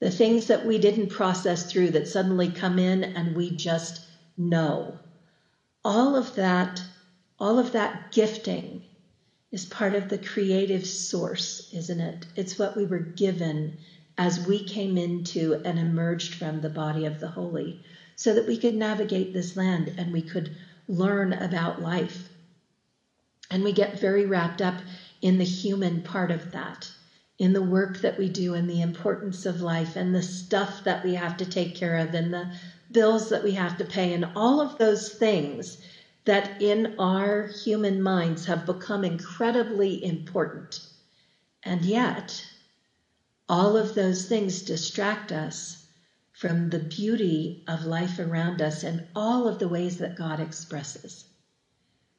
The 0.00 0.10
things 0.10 0.48
that 0.48 0.64
we 0.64 0.78
didn't 0.78 1.08
process 1.08 1.64
through 1.64 1.92
that 1.92 2.08
suddenly 2.08 2.48
come 2.50 2.78
in 2.78 3.04
and 3.16 3.36
we 3.36 3.50
just 3.50 4.00
know. 4.48 5.00
All 5.84 6.16
of 6.16 6.34
that, 6.34 6.84
all 7.38 7.58
of 7.58 7.72
that 7.72 8.12
gifting 8.12 8.82
is 9.52 9.66
part 9.66 9.94
of 9.94 10.08
the 10.08 10.18
creative 10.18 10.86
source, 10.86 11.60
isn't 11.72 12.00
it? 12.00 12.26
It's 12.36 12.58
what 12.58 12.76
we 12.76 12.86
were 12.86 13.00
given 13.16 13.76
as 14.18 14.40
we 14.40 14.64
came 14.64 14.96
into 14.98 15.56
and 15.64 15.78
emerged 15.78 16.34
from 16.34 16.60
the 16.60 16.70
body 16.70 17.04
of 17.04 17.20
the 17.20 17.28
holy 17.28 17.80
so 18.16 18.32
that 18.34 18.46
we 18.46 18.56
could 18.56 18.74
navigate 18.74 19.32
this 19.32 19.56
land 19.56 19.92
and 19.98 20.12
we 20.12 20.22
could 20.22 20.50
learn 20.88 21.32
about 21.34 21.80
life. 21.80 22.30
And 23.50 23.62
we 23.64 23.72
get 23.72 24.00
very 24.00 24.24
wrapped 24.26 24.62
up 24.62 24.82
in 25.20 25.38
the 25.38 25.44
human 25.44 26.02
part 26.02 26.30
of 26.30 26.50
that, 26.52 26.92
in 27.38 27.52
the 27.52 27.62
work 27.62 28.00
that 28.00 28.18
we 28.18 28.28
do 28.28 28.54
and 28.54 28.68
the 28.68 28.80
importance 28.80 29.44
of 29.46 29.60
life 29.60 29.96
and 29.96 30.14
the 30.14 30.22
stuff 30.22 30.82
that 30.84 31.02
we 31.04 31.14
have 31.14 31.36
to 31.38 31.46
take 31.46 31.74
care 31.74 31.96
of 31.96 32.14
and 32.14 32.32
the 32.32 32.48
bills 32.92 33.28
that 33.30 33.42
we 33.42 33.52
have 33.52 33.76
to 33.78 33.84
pay 33.84 34.12
and 34.12 34.26
all 34.36 34.60
of 34.60 34.78
those 34.78 35.10
things 35.10 35.78
that 36.24 36.50
in 36.60 36.94
our 36.98 37.44
human 37.64 38.02
minds 38.02 38.46
have 38.46 38.66
become 38.66 39.04
incredibly 39.04 40.02
important. 40.04 40.80
And 41.64 41.84
yet, 41.84 42.44
all 43.48 43.76
of 43.76 43.94
those 43.94 44.26
things 44.26 44.62
distract 44.62 45.32
us 45.32 45.78
from 46.32 46.70
the 46.70 46.80
beauty 46.80 47.62
of 47.68 47.84
life 47.84 48.18
around 48.18 48.62
us 48.62 48.82
and 48.84 49.00
all 49.14 49.46
of 49.48 49.58
the 49.58 49.68
ways 49.68 49.98
that 49.98 50.16
God 50.16 50.40
expresses. 50.40 51.24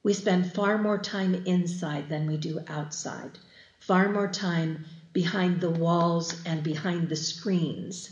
We 0.04 0.14
spend 0.14 0.48
far 0.48 0.78
more 0.78 1.00
time 1.00 1.36
inside 1.46 2.10
than 2.10 2.26
we 2.26 2.38
do 2.38 2.60
outside, 2.68 3.40
far 3.80 4.10
more 4.10 4.28
time 4.28 4.80
behind 5.14 5.62
the 5.62 5.72
walls 5.72 6.34
and 6.46 6.64
behind 6.64 7.10
the 7.10 7.18
screens 7.18 8.10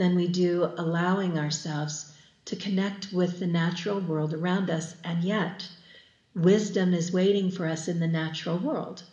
than 0.00 0.16
we 0.16 0.28
do 0.28 0.68
allowing 0.78 1.38
ourselves 1.38 2.06
to 2.46 2.56
connect 2.56 3.12
with 3.12 3.38
the 3.38 3.46
natural 3.48 4.02
world 4.02 4.34
around 4.34 4.70
us, 4.70 4.94
and 5.04 5.22
yet 5.24 5.70
wisdom 6.34 6.94
is 6.94 7.12
waiting 7.12 7.50
for 7.50 7.66
us 7.66 7.88
in 7.88 8.00
the 8.00 8.08
natural 8.08 8.58
world. 8.60 9.04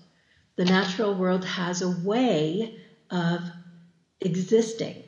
The 0.58 0.66
natural 0.66 1.16
world 1.16 1.46
has 1.46 1.82
a 1.82 1.90
way 1.90 2.72
of 3.12 3.50
existing. 4.22 5.06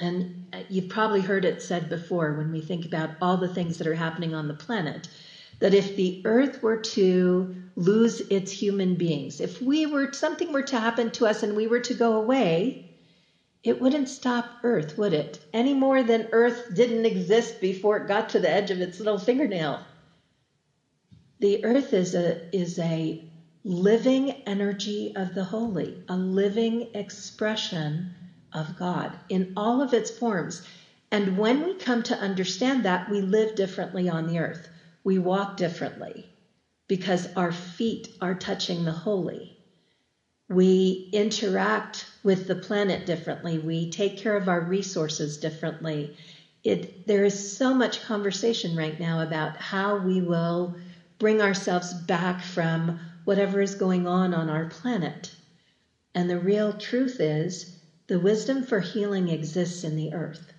And 0.00 0.26
uh, 0.52 0.62
you've 0.68 0.88
probably 0.88 1.22
heard 1.22 1.44
it 1.44 1.60
said 1.60 1.88
before 1.88 2.32
when 2.34 2.50
we 2.50 2.60
think 2.60 2.84
about 2.84 3.12
all 3.20 3.38
the 3.38 3.48
things 3.48 3.78
that 3.78 3.86
are 3.86 3.94
happening 3.94 4.34
on 4.34 4.48
the 4.48 4.54
planet 4.54 5.08
that 5.60 5.74
if 5.74 5.94
the 5.94 6.18
earth 6.24 6.62
were 6.62 6.76
to 6.76 7.48
lose 7.76 8.22
its 8.30 8.52
human 8.52 8.96
beings, 8.96 9.40
if 9.40 9.60
we 9.60 9.86
were 9.86 10.08
something 10.12 10.52
were 10.52 10.62
to 10.64 10.80
happen 10.80 11.10
to 11.12 11.26
us 11.26 11.42
and 11.42 11.56
we 11.56 11.66
were 11.66 11.80
to 11.80 11.94
go 11.94 12.14
away, 12.14 12.78
it 13.64 13.80
wouldn't 13.80 14.08
stop 14.08 14.54
Earth, 14.64 14.96
would 14.98 15.12
it? 15.14 15.40
Any 15.52 15.74
more 15.74 16.02
than 16.04 16.28
Earth 16.32 16.64
didn't 16.72 17.06
exist 17.06 17.60
before 17.60 17.98
it 17.98 18.06
got 18.08 18.30
to 18.30 18.40
the 18.40 18.50
edge 18.50 18.70
of 18.70 18.80
its 18.80 19.00
little 19.00 19.18
fingernail. 19.18 19.84
The 21.40 21.64
Earth 21.64 21.92
is 21.94 22.14
a, 22.14 22.38
is 22.52 22.78
a 22.78 23.20
living 23.64 24.32
energy 24.46 25.12
of 25.16 25.34
the 25.34 25.44
holy, 25.44 26.00
a 26.08 26.16
living 26.18 26.88
expression 26.94 28.06
of 28.52 28.74
God 28.76 29.18
in 29.28 29.52
all 29.56 29.82
of 29.82 29.94
its 29.94 30.10
forms. 30.10 30.62
And 31.12 31.38
when 31.38 31.62
we 31.62 31.74
come 31.74 32.02
to 32.04 32.20
understand 32.20 32.84
that, 32.84 33.08
we 33.08 33.20
live 33.22 33.54
differently 33.54 34.08
on 34.08 34.26
the 34.26 34.38
earth. 34.38 34.68
We 35.04 35.18
walk 35.18 35.56
differently 35.56 36.30
because 36.88 37.26
our 37.36 37.52
feet 37.52 38.08
are 38.20 38.34
touching 38.34 38.84
the 38.84 38.92
holy. 38.92 39.57
We 40.48 41.02
interact 41.12 42.08
with 42.22 42.46
the 42.46 42.56
planet 42.56 43.04
differently. 43.04 43.58
We 43.58 43.86
take 43.86 44.16
care 44.16 44.36
of 44.36 44.48
our 44.48 44.60
resources 44.60 45.36
differently. 45.38 46.12
It, 46.64 46.86
there 47.06 47.24
is 47.24 47.38
so 47.38 47.74
much 47.74 48.02
conversation 48.02 48.74
right 48.74 48.98
now 48.98 49.20
about 49.20 49.56
how 49.56 49.96
we 49.96 50.20
will 50.20 50.74
bring 51.18 51.40
ourselves 51.40 51.92
back 51.94 52.42
from 52.42 52.94
whatever 53.24 53.60
is 53.60 53.74
going 53.74 54.06
on 54.06 54.34
on 54.34 54.48
our 54.50 54.66
planet. 54.66 55.32
And 56.14 56.30
the 56.30 56.38
real 56.38 56.72
truth 56.72 57.20
is 57.20 57.66
the 58.08 58.20
wisdom 58.20 58.62
for 58.62 58.80
healing 58.80 59.28
exists 59.28 59.84
in 59.84 59.96
the 59.96 60.12
earth. 60.12 60.52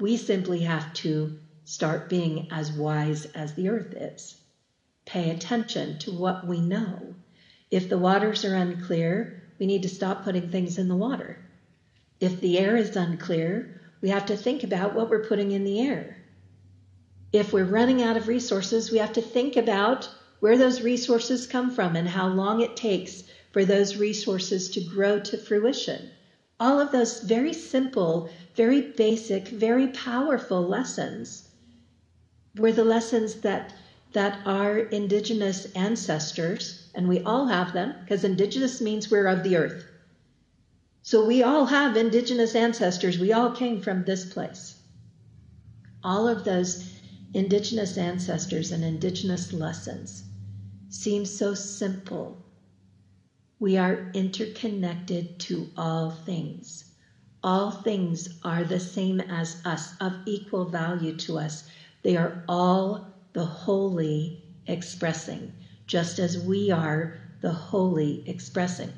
We 0.00 0.16
simply 0.16 0.60
have 0.62 0.92
to 0.94 1.32
start 1.64 2.08
being 2.08 2.44
as 2.50 2.72
wise 2.72 3.26
as 3.34 3.54
the 3.54 3.68
earth 3.68 3.94
is. 3.94 4.36
Pay 5.06 5.30
attention 5.30 5.96
to 5.96 6.12
what 6.12 6.42
we 6.42 6.60
know 6.60 7.09
if 7.70 7.88
the 7.88 7.98
waters 7.98 8.44
are 8.44 8.54
unclear, 8.54 9.42
we 9.58 9.66
need 9.66 9.82
to 9.82 9.88
stop 9.88 10.24
putting 10.24 10.50
things 10.50 10.78
in 10.78 10.88
the 10.88 10.96
water. 10.96 11.38
If 12.18 12.40
the 12.40 12.58
air 12.58 12.76
is 12.76 12.96
unclear, 12.96 13.80
we 14.00 14.08
have 14.08 14.26
to 14.26 14.36
think 14.36 14.64
about 14.64 14.94
what 14.94 15.08
we're 15.10 15.24
putting 15.24 15.52
in 15.52 15.64
the 15.64 15.80
air. 15.80 16.16
If 17.32 17.52
we're 17.52 17.64
running 17.64 18.02
out 18.02 18.16
of 18.16 18.28
resources, 18.28 18.90
we 18.90 18.98
have 18.98 19.12
to 19.12 19.22
think 19.22 19.56
about 19.56 20.08
where 20.40 20.58
those 20.58 20.80
resources 20.80 21.46
come 21.46 21.70
from 21.70 21.94
and 21.94 22.08
how 22.08 22.28
long 22.28 22.60
it 22.60 22.74
takes 22.74 23.22
for 23.52 23.64
those 23.64 23.96
resources 23.96 24.68
to 24.70 24.80
grow 24.80 25.18
to 25.20 25.36
fruition. 25.36 26.10
All 26.58 26.80
of 26.80 26.90
those 26.90 27.20
very 27.20 27.52
simple, 27.52 28.28
very 28.54 28.80
basic, 28.80 29.48
very 29.48 29.88
powerful 29.88 30.66
lessons 30.66 31.44
were 32.56 32.72
the 32.72 32.84
lessons 32.84 33.36
that, 33.36 33.72
that 34.12 34.38
our 34.44 34.78
indigenous 34.78 35.66
ancestors 35.74 36.90
and 36.94 37.08
we 37.08 37.20
all 37.20 37.46
have 37.46 37.72
them 37.72 37.94
because 38.00 38.24
indigenous 38.24 38.80
means 38.80 39.10
we're 39.10 39.26
of 39.26 39.42
the 39.44 39.56
earth. 39.56 39.84
So 41.02 41.24
we 41.24 41.42
all 41.42 41.66
have 41.66 41.96
indigenous 41.96 42.54
ancestors. 42.54 43.18
We 43.18 43.32
all 43.32 43.52
came 43.52 43.80
from 43.80 44.04
this 44.04 44.24
place. 44.24 44.80
All 46.02 46.28
of 46.28 46.44
those 46.44 46.92
indigenous 47.32 47.96
ancestors 47.96 48.72
and 48.72 48.82
indigenous 48.82 49.52
lessons 49.52 50.24
seem 50.88 51.24
so 51.24 51.54
simple. 51.54 52.36
We 53.58 53.76
are 53.76 54.10
interconnected 54.14 55.38
to 55.40 55.70
all 55.76 56.10
things. 56.10 56.84
All 57.42 57.70
things 57.70 58.40
are 58.42 58.64
the 58.64 58.80
same 58.80 59.20
as 59.20 59.64
us, 59.64 59.94
of 60.00 60.12
equal 60.26 60.66
value 60.66 61.16
to 61.18 61.38
us. 61.38 61.64
They 62.02 62.16
are 62.16 62.44
all 62.48 63.06
the 63.32 63.44
holy 63.46 64.36
expressing 64.66 65.54
just 65.86 66.18
as 66.18 66.38
we 66.38 66.70
are 66.70 67.10
the 67.40 67.52
holy 67.52 68.22
expressing. 68.26 68.94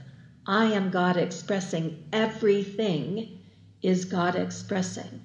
I 0.46 0.66
am 0.66 0.90
God 0.90 1.16
expressing. 1.16 1.94
Everything 2.12 3.28
is 3.82 4.04
God 4.04 4.34
expressing. 4.36 5.22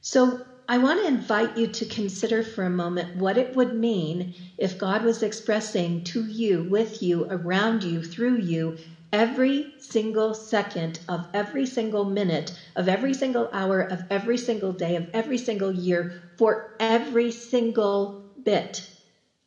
So 0.00 0.40
I 0.68 0.78
want 0.78 1.00
to 1.02 1.08
invite 1.08 1.56
you 1.56 1.66
to 1.66 1.86
consider 1.86 2.42
for 2.42 2.64
a 2.64 2.70
moment 2.70 3.14
what 3.14 3.36
it 3.36 3.56
would 3.56 3.72
mean 3.72 4.28
if 4.56 4.78
God 4.78 5.02
was 5.02 5.22
expressing 5.22 6.00
to 6.04 6.26
you, 6.26 6.62
with 6.62 7.02
you, 7.02 7.26
around 7.28 7.82
you, 7.84 8.02
through 8.02 8.36
you, 8.36 8.74
every 9.12 9.70
single 9.76 10.34
second 10.34 10.98
of 11.08 11.28
every 11.32 11.66
single 11.66 12.04
minute 12.04 12.52
of 12.76 12.88
every 12.88 13.14
single 13.14 13.48
hour 13.52 13.82
of 13.90 14.04
every 14.10 14.36
single 14.36 14.72
day 14.72 14.96
of 14.96 15.08
every 15.12 15.38
single 15.38 15.72
year 15.72 16.10
for 16.36 16.64
every 16.78 17.30
single 17.30 18.16
bit 18.42 18.84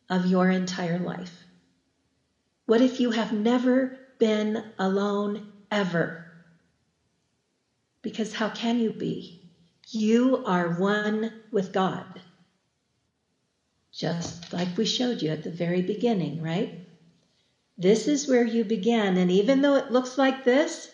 of 0.10 0.26
your 0.26 0.50
entire 0.50 1.00
life? 1.00 1.48
What 2.66 2.82
if 2.82 3.00
you 3.00 3.12
have 3.12 3.32
never 3.32 3.94
been 4.20 4.64
alone 4.78 5.44
ever? 5.72 6.26
Because 8.04 8.34
how 8.34 8.50
can 8.50 8.80
you 8.80 8.92
be? 8.92 9.38
You 9.90 10.42
are 10.46 10.70
one 10.70 11.34
with 11.52 11.72
God. 11.72 12.06
Just 13.94 14.52
like 14.52 14.76
we 14.78 14.84
showed 14.86 15.22
you 15.22 15.30
at 15.32 15.44
the 15.44 15.50
very 15.52 15.82
beginning, 15.82 16.42
right? 16.42 16.74
This 17.78 18.08
is 18.08 18.28
where 18.28 18.46
you 18.46 18.64
began. 18.64 19.18
And 19.18 19.32
even 19.32 19.62
though 19.62 19.76
it 19.76 19.92
looks 19.92 20.18
like 20.18 20.44
this, 20.44 20.90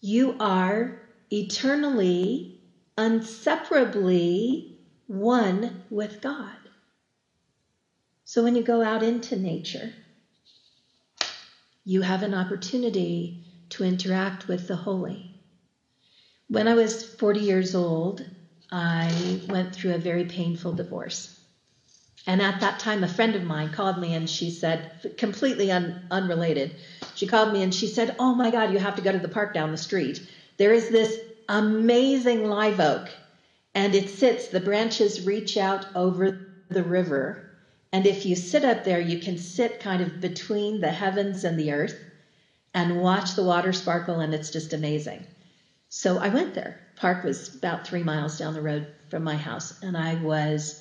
you 0.00 0.36
are 0.40 0.94
eternally, 1.30 2.48
inseparably 2.98 4.66
one 5.06 5.72
with 5.90 6.20
God. 6.20 6.58
So 8.24 8.42
when 8.42 8.54
you 8.54 8.62
go 8.62 8.82
out 8.82 9.02
into 9.02 9.36
nature, 9.36 9.94
you 11.84 12.02
have 12.02 12.22
an 12.22 12.34
opportunity 12.34 13.36
to 13.70 13.84
interact 13.84 14.48
with 14.48 14.66
the 14.68 14.76
holy. 14.76 15.30
When 16.48 16.68
I 16.68 16.74
was 16.74 17.04
40 17.04 17.40
years 17.40 17.74
old, 17.74 18.26
I 18.72 19.40
went 19.48 19.72
through 19.74 19.94
a 19.94 19.98
very 19.98 20.24
painful 20.24 20.74
divorce. 20.74 21.39
And 22.26 22.42
at 22.42 22.60
that 22.60 22.78
time, 22.78 23.02
a 23.02 23.08
friend 23.08 23.34
of 23.34 23.42
mine 23.42 23.70
called 23.70 23.98
me 23.98 24.14
and 24.14 24.28
she 24.28 24.50
said, 24.50 24.90
completely 25.16 25.70
un, 25.70 26.00
unrelated, 26.10 26.74
she 27.14 27.26
called 27.26 27.52
me 27.52 27.62
and 27.62 27.74
she 27.74 27.86
said, 27.86 28.14
Oh 28.18 28.34
my 28.34 28.50
God, 28.50 28.72
you 28.72 28.78
have 28.78 28.96
to 28.96 29.02
go 29.02 29.12
to 29.12 29.18
the 29.18 29.28
park 29.28 29.54
down 29.54 29.70
the 29.70 29.76
street. 29.78 30.20
There 30.58 30.72
is 30.72 30.88
this 30.88 31.18
amazing 31.48 32.44
live 32.44 32.80
oak, 32.80 33.10
and 33.74 33.94
it 33.94 34.08
sits, 34.08 34.48
the 34.48 34.60
branches 34.60 35.20
reach 35.26 35.56
out 35.56 35.86
over 35.94 36.30
the 36.68 36.84
river. 36.84 37.42
And 37.92 38.06
if 38.06 38.24
you 38.26 38.36
sit 38.36 38.64
up 38.64 38.84
there, 38.84 39.00
you 39.00 39.18
can 39.18 39.36
sit 39.36 39.80
kind 39.80 40.02
of 40.02 40.20
between 40.20 40.80
the 40.80 40.92
heavens 40.92 41.44
and 41.44 41.58
the 41.58 41.72
earth 41.72 41.94
and 42.74 43.00
watch 43.00 43.34
the 43.34 43.44
water 43.44 43.72
sparkle, 43.72 44.20
and 44.20 44.32
it's 44.34 44.50
just 44.50 44.72
amazing. 44.72 45.26
So 45.88 46.18
I 46.18 46.28
went 46.28 46.54
there. 46.54 46.78
Park 46.96 47.24
was 47.24 47.54
about 47.54 47.86
three 47.86 48.02
miles 48.04 48.36
down 48.38 48.54
the 48.54 48.62
road 48.62 48.88
from 49.08 49.24
my 49.24 49.36
house, 49.36 49.72
and 49.82 49.96
I 49.96 50.16
was 50.16 50.79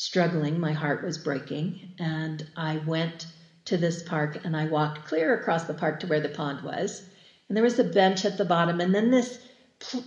struggling. 0.00 0.58
My 0.58 0.72
heart 0.72 1.02
was 1.02 1.18
breaking, 1.18 1.76
and 1.98 2.42
I 2.56 2.78
went 2.78 3.26
to 3.66 3.76
this 3.76 4.02
park 4.02 4.38
and 4.44 4.56
I 4.56 4.64
walked 4.66 5.04
clear 5.04 5.32
across 5.32 5.64
the 5.66 5.74
park 5.74 6.00
to 6.00 6.06
where 6.06 6.20
the 6.20 6.28
pond 6.28 6.60
was. 6.62 7.02
And 7.48 7.56
there 7.56 7.64
was 7.64 7.78
a 7.78 7.84
bench 7.84 8.24
at 8.24 8.36
the 8.36 8.44
bottom, 8.44 8.80
and 8.80 8.94
then 8.94 9.10
this 9.10 9.38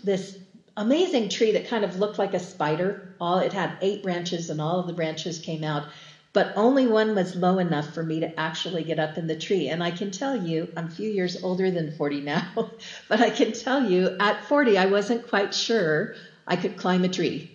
this 0.01 0.37
amazing 0.77 1.29
tree 1.29 1.51
that 1.51 1.65
kind 1.65 1.83
of 1.83 1.95
looked 1.95 2.17
like 2.17 2.33
a 2.33 2.39
spider. 2.39 3.01
All 3.19 3.37
it 3.39 3.53
had 3.53 3.75
eight 3.81 4.01
branches, 4.01 4.49
and 4.49 4.59
all 4.61 4.79
of 4.79 4.87
the 4.87 4.93
branches 4.93 5.39
came 5.39 5.63
out 5.63 5.85
but 6.33 6.51
only 6.55 6.87
one 6.87 7.13
was 7.13 7.35
low 7.35 7.59
enough 7.59 7.87
for 7.93 8.03
me 8.03 8.19
to 8.19 8.39
actually 8.39 8.83
get 8.83 8.97
up 8.97 9.17
in 9.19 9.27
the 9.27 9.35
tree. 9.35 9.67
And 9.67 9.83
I 9.83 9.91
can 9.91 10.09
tell 10.09 10.35
you, 10.35 10.71
I'm 10.75 10.85
a 10.85 10.89
few 10.89 11.07
years 11.09 11.37
older 11.43 11.69
than 11.71 11.91
40 11.91 12.21
now, 12.21 12.41
but 13.07 13.21
I 13.21 13.29
can 13.29 13.51
tell 13.51 13.79
you 13.81 14.09
at 14.19 14.43
40, 14.43 14.75
I 14.77 14.87
wasn't 14.87 15.21
quite 15.23 15.53
sure 15.53 16.09
I 16.47 16.55
could 16.55 16.75
climb 16.75 17.03
a 17.03 17.09
tree. 17.09 17.52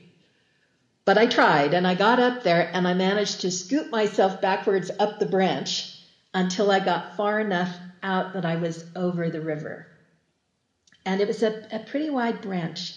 But 1.09 1.16
I 1.16 1.25
tried 1.25 1.73
and 1.73 1.87
I 1.87 1.94
got 1.94 2.21
up 2.21 2.42
there 2.42 2.68
and 2.77 2.87
I 2.87 2.92
managed 2.92 3.40
to 3.40 3.51
scoot 3.51 3.90
myself 3.90 4.42
backwards 4.42 4.90
up 4.99 5.18
the 5.18 5.25
branch 5.25 5.88
until 6.35 6.71
I 6.71 6.81
got 6.81 7.16
far 7.16 7.40
enough 7.40 7.81
out 8.03 8.35
that 8.35 8.44
I 8.44 8.57
was 8.57 8.85
over 8.94 9.31
the 9.31 9.40
river. 9.40 9.87
And 11.07 11.23
it 11.23 11.27
was 11.27 11.42
a, 11.42 11.55
a 11.71 11.79
pretty 11.79 12.11
wide 12.11 12.42
branch, 12.42 12.94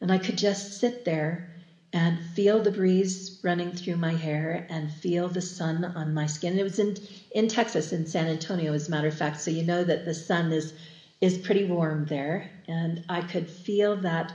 and 0.00 0.10
I 0.10 0.18
could 0.18 0.36
just 0.36 0.72
sit 0.76 1.04
there 1.04 1.44
and 1.92 2.20
feel 2.24 2.60
the 2.60 2.72
breeze 2.72 3.30
running 3.40 3.72
through 3.72 3.98
my 3.98 4.16
hair 4.16 4.64
and 4.68 4.90
feel 4.90 5.28
the 5.28 5.40
sun 5.40 5.92
on 5.94 6.12
my 6.12 6.26
skin. 6.26 6.58
It 6.58 6.64
was 6.64 6.80
in 6.80 6.94
in 7.30 7.46
Texas, 7.46 7.92
in 7.92 8.04
San 8.04 8.26
Antonio, 8.26 8.72
as 8.72 8.88
a 8.88 8.90
matter 8.90 9.06
of 9.06 9.14
fact, 9.14 9.36
so 9.36 9.52
you 9.52 9.62
know 9.62 9.84
that 9.84 10.02
the 10.02 10.14
sun 10.14 10.50
is 10.50 10.72
is 11.20 11.38
pretty 11.38 11.62
warm 11.62 12.06
there, 12.06 12.46
and 12.66 13.00
I 13.08 13.22
could 13.22 13.48
feel 13.48 13.94
that 13.98 14.32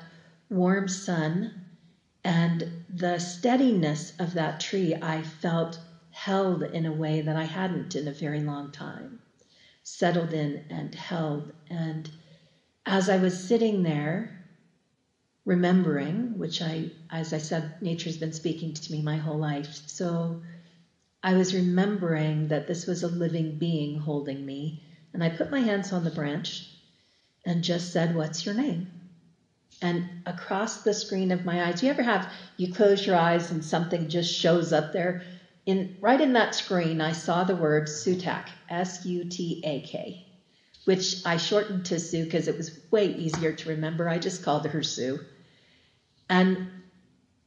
warm 0.50 0.88
sun 0.88 1.52
and 2.24 2.64
the 2.90 3.20
steadiness 3.20 4.12
of 4.20 4.34
that 4.34 4.60
tree. 4.60 4.96
I 5.02 5.24
felt 5.24 5.80
held 6.12 6.64
in 6.64 6.86
a 6.86 6.94
way 6.94 7.22
that 7.22 7.36
I 7.36 7.46
hadn't 7.46 7.96
in 7.96 8.08
a 8.08 8.14
very 8.14 8.42
long 8.42 8.72
time, 8.72 9.20
settled 9.84 10.34
in 10.34 10.66
and 10.70 10.96
held. 10.96 11.52
And 11.70 12.10
as 12.86 13.10
I 13.10 13.18
was 13.18 13.48
sitting 13.48 13.84
there, 13.84 14.34
remembering, 15.46 16.38
which 16.38 16.62
I, 16.62 16.94
as 17.10 17.34
I 17.34 17.38
said, 17.40 17.74
nature's 17.82 18.18
been 18.18 18.32
speaking 18.34 18.74
to 18.74 18.92
me 18.92 19.02
my 19.02 19.18
whole 19.18 19.40
life. 19.40 19.82
So 19.88 20.42
I 21.24 21.36
was 21.36 21.54
remembering 21.54 22.48
that 22.50 22.68
this 22.68 22.88
was 22.88 23.04
a 23.04 23.08
living 23.10 23.58
being 23.58 23.96
holding 23.96 24.46
me. 24.46 24.80
And 25.14 25.24
I 25.24 25.30
put 25.30 25.52
my 25.52 25.62
hands 25.62 25.92
on 25.92 26.04
the 26.04 26.12
branch 26.12 26.70
and 27.46 27.64
just 27.64 27.92
said, 27.92 28.16
What's 28.16 28.46
your 28.46 28.56
name? 28.56 28.99
And 29.82 30.04
across 30.26 30.78
the 30.78 30.94
screen 30.94 31.32
of 31.32 31.46
my 31.46 31.64
eyes, 31.66 31.84
you 31.84 31.90
ever 31.90 32.04
have, 32.04 32.28
you 32.58 32.68
close 32.68 33.06
your 33.06 33.16
eyes 33.16 33.52
and 33.52 33.64
something 33.64 34.10
just 34.10 34.30
shows 34.30 34.74
up 34.74 34.92
there? 34.92 35.22
In, 35.66 35.88
right 36.02 36.20
in 36.22 36.34
that 36.34 36.56
screen, 36.56 37.02
I 37.02 37.14
saw 37.14 37.44
the 37.44 37.56
word 37.56 37.88
Sutak, 37.88 38.50
S 38.70 39.06
U 39.06 39.24
T 39.26 39.60
A 39.64 39.80
K, 39.82 40.18
which 40.86 41.16
I 41.26 41.38
shortened 41.38 41.86
to 41.86 42.00
Sue 42.00 42.24
because 42.24 42.48
it 42.48 42.58
was 42.58 42.72
way 42.92 43.08
easier 43.08 43.54
to 43.54 43.70
remember. 43.70 44.10
I 44.10 44.20
just 44.20 44.42
called 44.42 44.66
her 44.68 44.84
Sue. 44.84 45.22
And 46.30 46.60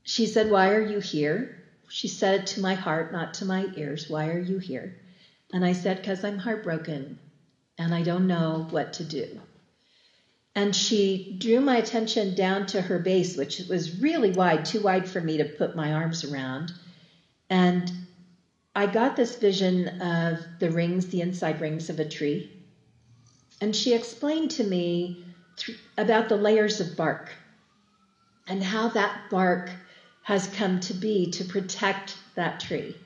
she 0.04 0.26
said, 0.26 0.48
Why 0.48 0.70
are 0.70 0.80
you 0.80 1.00
here? 1.00 1.50
She 1.88 2.08
said 2.08 2.34
it 2.34 2.46
to 2.48 2.60
my 2.60 2.74
heart, 2.74 3.10
not 3.12 3.34
to 3.34 3.44
my 3.44 3.68
ears. 3.74 4.08
Why 4.08 4.28
are 4.28 4.38
you 4.38 4.58
here? 4.58 4.94
And 5.52 5.64
I 5.64 5.72
said, 5.72 5.98
Because 5.98 6.24
I'm 6.24 6.38
heartbroken 6.38 7.18
and 7.78 7.94
I 7.94 8.02
don't 8.02 8.26
know 8.26 8.66
what 8.70 8.92
to 8.94 9.04
do. 9.04 9.24
And 10.54 10.74
she 10.76 11.26
drew 11.38 11.60
my 11.60 11.76
attention 11.78 12.34
down 12.34 12.66
to 12.66 12.82
her 12.82 12.98
base, 12.98 13.36
which 13.36 13.60
was 13.68 13.92
really 14.00 14.30
wide, 14.30 14.64
too 14.64 14.82
wide 14.82 15.08
for 15.08 15.20
me 15.20 15.38
to 15.38 15.44
put 15.44 15.74
my 15.74 15.92
arms 15.92 16.24
around. 16.24 16.72
And 17.48 17.90
I 18.74 18.86
got 18.86 19.16
this 19.16 19.36
vision 19.36 19.88
of 20.00 20.46
the 20.58 20.70
rings, 20.70 21.06
the 21.06 21.20
inside 21.20 21.60
rings 21.60 21.90
of 21.90 21.98
a 22.00 22.04
tree. 22.04 22.48
And 23.60 23.74
she 23.76 23.92
explained 23.94 24.50
to 24.52 24.64
me 24.64 25.14
th- 25.56 25.78
about 25.96 26.28
the 26.28 26.36
layers 26.36 26.80
of 26.80 26.96
bark 26.96 27.38
and 28.46 28.62
how 28.62 28.88
that 28.88 29.28
bark 29.30 29.78
has 30.22 30.46
come 30.46 30.78
to 30.80 30.94
be 30.94 31.26
to 31.26 31.44
protect 31.44 32.18
that 32.34 32.60
tree. 32.60 32.96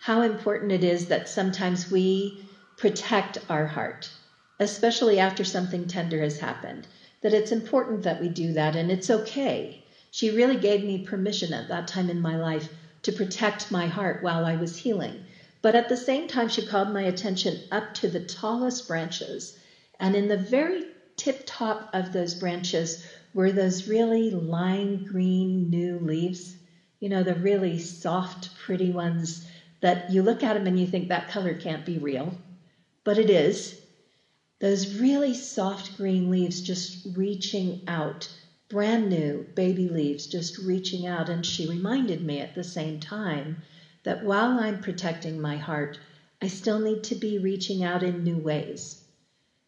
How 0.00 0.20
important 0.22 0.72
it 0.72 0.84
is 0.84 1.06
that 1.06 1.28
sometimes 1.28 1.90
we 1.90 2.34
protect 2.76 3.38
our 3.48 3.66
heart, 3.66 4.12
especially 4.58 5.18
after 5.18 5.44
something 5.44 5.86
tender 5.86 6.22
has 6.22 6.38
happened. 6.38 6.86
That 7.22 7.32
it's 7.32 7.52
important 7.52 8.02
that 8.02 8.18
we 8.20 8.28
do 8.28 8.52
that, 8.52 8.76
and 8.76 8.90
it's 8.90 9.10
okay. 9.10 9.82
She 10.10 10.30
really 10.30 10.56
gave 10.56 10.82
me 10.82 10.98
permission 10.98 11.52
at 11.52 11.68
that 11.68 11.86
time 11.86 12.08
in 12.10 12.20
my 12.20 12.36
life 12.36 12.68
to 13.02 13.12
protect 13.12 13.70
my 13.70 13.86
heart 13.88 14.18
while 14.20 14.44
I 14.44 14.54
was 14.54 14.78
healing. 14.78 15.22
But 15.62 15.74
at 15.74 15.88
the 15.88 15.96
same 15.96 16.26
time, 16.26 16.48
she 16.48 16.62
called 16.62 16.88
my 16.90 17.02
attention 17.02 17.60
up 17.70 17.92
to 17.94 18.08
the 18.08 18.20
tallest 18.20 18.86
branches. 18.86 19.52
And 19.98 20.14
in 20.14 20.28
the 20.28 20.36
very 20.36 20.84
tip 21.16 21.42
top 21.46 21.84
of 21.92 22.12
those 22.12 22.34
branches 22.34 22.98
were 23.32 23.52
those 23.52 23.86
really 23.86 24.30
lime 24.30 24.98
green 24.98 25.68
new 25.70 25.98
leaves. 25.98 26.56
You 27.00 27.08
know, 27.08 27.22
the 27.22 27.34
really 27.34 27.78
soft, 27.78 28.54
pretty 28.54 28.90
ones 28.90 29.40
that 29.80 30.04
you 30.08 30.22
look 30.22 30.42
at 30.42 30.54
them 30.54 30.66
and 30.66 30.78
you 30.78 30.86
think 30.86 31.08
that 31.08 31.26
color 31.26 31.54
can't 31.54 31.84
be 31.84 31.98
real, 31.98 32.36
but 33.04 33.18
it 33.18 33.30
is. 33.30 33.74
Those 34.64 34.94
really 34.94 35.34
soft 35.34 35.92
green 35.92 36.30
leaves 36.30 36.62
just 36.62 36.96
reaching 37.04 37.82
out, 37.86 38.30
brand 38.70 39.10
new 39.10 39.46
baby 39.54 39.90
leaves 39.90 40.26
just 40.26 40.56
reaching 40.56 41.04
out. 41.06 41.28
And 41.28 41.44
she 41.44 41.66
reminded 41.66 42.22
me 42.22 42.38
at 42.40 42.54
the 42.54 42.64
same 42.64 42.98
time 42.98 43.58
that 44.04 44.22
while 44.22 44.56
I'm 44.56 44.78
protecting 44.78 45.38
my 45.38 45.58
heart, 45.58 45.98
I 46.40 46.46
still 46.46 46.78
need 46.78 47.02
to 47.02 47.14
be 47.14 47.36
reaching 47.36 47.82
out 47.84 48.02
in 48.02 48.22
new 48.22 48.38
ways. 48.38 48.96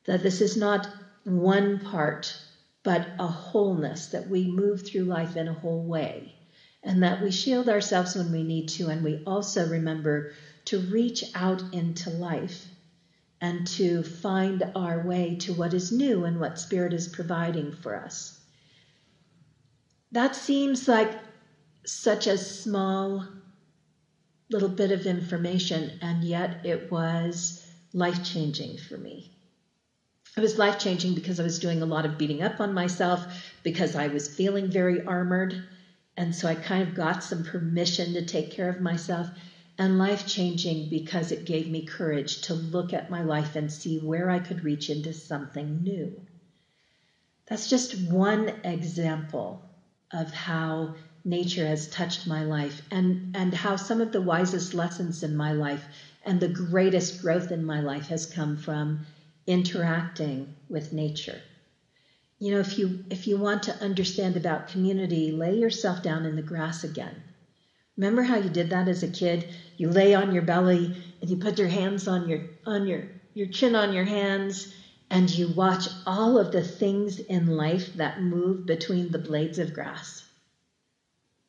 That 0.07 0.23
this 0.23 0.41
is 0.41 0.57
not 0.57 0.89
one 1.25 1.79
part 1.79 2.39
but 2.83 3.05
a 3.19 3.29
wholeness, 3.29 4.07
that 4.07 4.27
we 4.27 4.47
move 4.47 4.81
through 4.81 5.05
life 5.05 5.37
in 5.37 5.47
a 5.47 5.53
whole 5.53 5.85
way, 5.85 6.37
and 6.83 7.03
that 7.03 7.21
we 7.21 7.31
shield 7.31 7.69
ourselves 7.69 8.17
when 8.17 8.31
we 8.31 8.45
need 8.45 8.67
to, 8.69 8.89
and 8.89 9.05
we 9.05 9.19
also 9.27 9.67
remember 9.67 10.25
to 10.65 10.81
reach 10.81 11.23
out 11.35 11.65
into 11.71 12.09
life 12.09 12.73
and 13.41 13.67
to 13.67 14.03
find 14.03 14.65
our 14.75 14.99
way 14.99 15.35
to 15.37 15.53
what 15.55 15.73
is 15.75 15.93
new 15.93 16.25
and 16.25 16.39
what 16.39 16.59
Spirit 16.59 16.93
is 16.93 17.09
providing 17.09 17.73
for 17.73 17.95
us. 17.97 18.33
That 20.11 20.35
seems 20.35 20.89
like 20.89 21.17
such 21.87 22.27
a 22.27 22.39
small 22.39 23.27
little 24.51 24.69
bit 24.69 24.91
of 24.91 25.07
information, 25.07 25.93
and 26.01 26.25
yet 26.25 26.57
it 26.65 26.91
was 26.91 27.55
life 27.93 28.21
changing 28.23 28.77
for 28.77 28.99
me 28.99 29.31
it 30.37 30.41
was 30.41 30.59
life 30.59 30.77
changing 30.77 31.15
because 31.15 31.41
I 31.41 31.43
was 31.43 31.59
doing 31.59 31.83
a 31.83 31.87
lot 31.87 32.05
of 32.05 32.17
beating 32.17 32.43
up 32.43 32.61
on 32.61 32.73
myself 32.73 33.27
because 33.63 33.95
I 33.95 34.09
was 34.09 34.29
feeling 34.29 34.71
very 34.71 35.01
armored. 35.07 35.59
And 36.17 36.35
so 36.35 36.49
I 36.49 36.55
kind 36.55 36.83
of 36.83 36.95
got 36.95 37.23
some 37.23 37.43
permission 37.43 38.13
to 38.15 38.23
take 38.23 38.51
care 38.51 38.69
of 38.69 38.79
myself. 38.81 39.31
And 39.79 39.99
life 39.99 40.27
changing 40.27 40.87
because 40.87 41.33
it 41.33 41.45
gave 41.45 41.69
me 41.69 41.83
courage 41.83 42.41
to 42.43 42.55
look 42.55 42.93
at 42.93 43.09
my 43.11 43.23
life 43.23 43.57
and 43.57 43.71
see 43.73 43.99
where 43.99 44.31
I 44.31 44.39
could 44.39 44.63
reach 44.65 44.91
into 44.91 45.13
something 45.13 45.83
new. 45.83 46.25
That's 47.47 47.67
just 47.69 47.95
one 47.95 48.53
example 48.65 49.63
of 50.13 50.31
how 50.33 50.93
nature 51.25 51.67
has 51.67 51.89
touched 51.89 52.27
my 52.27 52.43
life 52.45 52.81
and, 52.91 53.21
and 53.35 53.55
how 53.55 53.77
some 53.77 54.01
of 54.01 54.13
the 54.13 54.23
wisest 54.23 54.75
lessons 54.75 55.23
in 55.23 55.35
my 55.37 55.53
life 55.53 55.89
and 56.23 56.41
the 56.41 56.49
greatest 56.49 57.19
growth 57.19 57.51
in 57.51 57.65
my 57.65 57.81
life 57.81 58.09
has 58.09 58.27
come 58.27 58.57
from 58.57 59.01
interacting 59.47 60.51
with 60.69 60.93
nature. 60.93 61.45
You 62.39 62.53
know, 62.53 62.61
if 62.61 62.79
you 62.79 63.01
if 63.11 63.27
you 63.27 63.39
want 63.39 63.63
to 63.65 63.83
understand 63.83 64.37
about 64.37 64.67
community, 64.67 65.31
lay 65.33 65.55
yourself 65.55 66.03
down 66.03 66.25
in 66.25 66.37
the 66.37 66.43
grass 66.43 66.85
again. 66.85 67.26
Remember 67.97 68.23
how 68.23 68.37
you 68.37 68.51
did 68.51 68.71
that 68.71 68.89
as 68.89 69.03
a 69.03 69.09
kid? 69.09 69.47
You 69.77 69.91
lay 69.91 70.15
on 70.15 70.33
your 70.33 70.43
belly 70.43 70.93
and 71.21 71.31
you 71.31 71.37
put 71.37 71.59
your 71.59 71.69
hands 71.69 72.09
on 72.09 72.27
your 72.27 72.41
on 72.67 72.87
your 72.87 73.07
your 73.35 73.47
chin 73.49 73.75
on 73.77 73.93
your 73.93 74.05
hands 74.05 74.69
and 75.11 75.31
you 75.31 75.49
watch 75.49 75.89
all 76.07 76.39
of 76.39 76.51
the 76.51 76.63
things 76.65 77.21
in 77.29 77.47
life 77.47 77.91
that 77.95 78.17
move 78.19 78.67
between 78.67 79.11
the 79.11 79.19
blades 79.21 79.59
of 79.59 79.73
grass. 79.73 80.23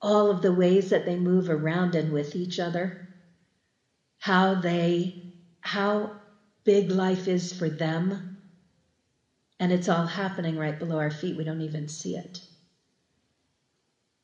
all 0.01 0.29
of 0.29 0.41
the 0.41 0.53
ways 0.53 0.89
that 0.89 1.05
they 1.05 1.17
move 1.17 1.49
around 1.49 1.95
and 1.95 2.11
with 2.11 2.35
each 2.35 2.59
other, 2.59 2.95
how 4.19 4.55
they, 4.55 5.15
how 5.61 6.11
big 6.65 6.91
life 6.91 7.27
is 7.27 7.51
for 7.53 7.69
them. 7.69 8.21
And 9.59 9.71
it's 9.73 9.89
all 9.89 10.05
happening 10.07 10.57
right 10.57 10.77
below 10.77 10.97
our 10.97 11.11
feet. 11.11 11.35
We 11.37 11.45
don't 11.45 11.61
even 11.61 11.87
see 11.87 12.15
it. 12.17 12.43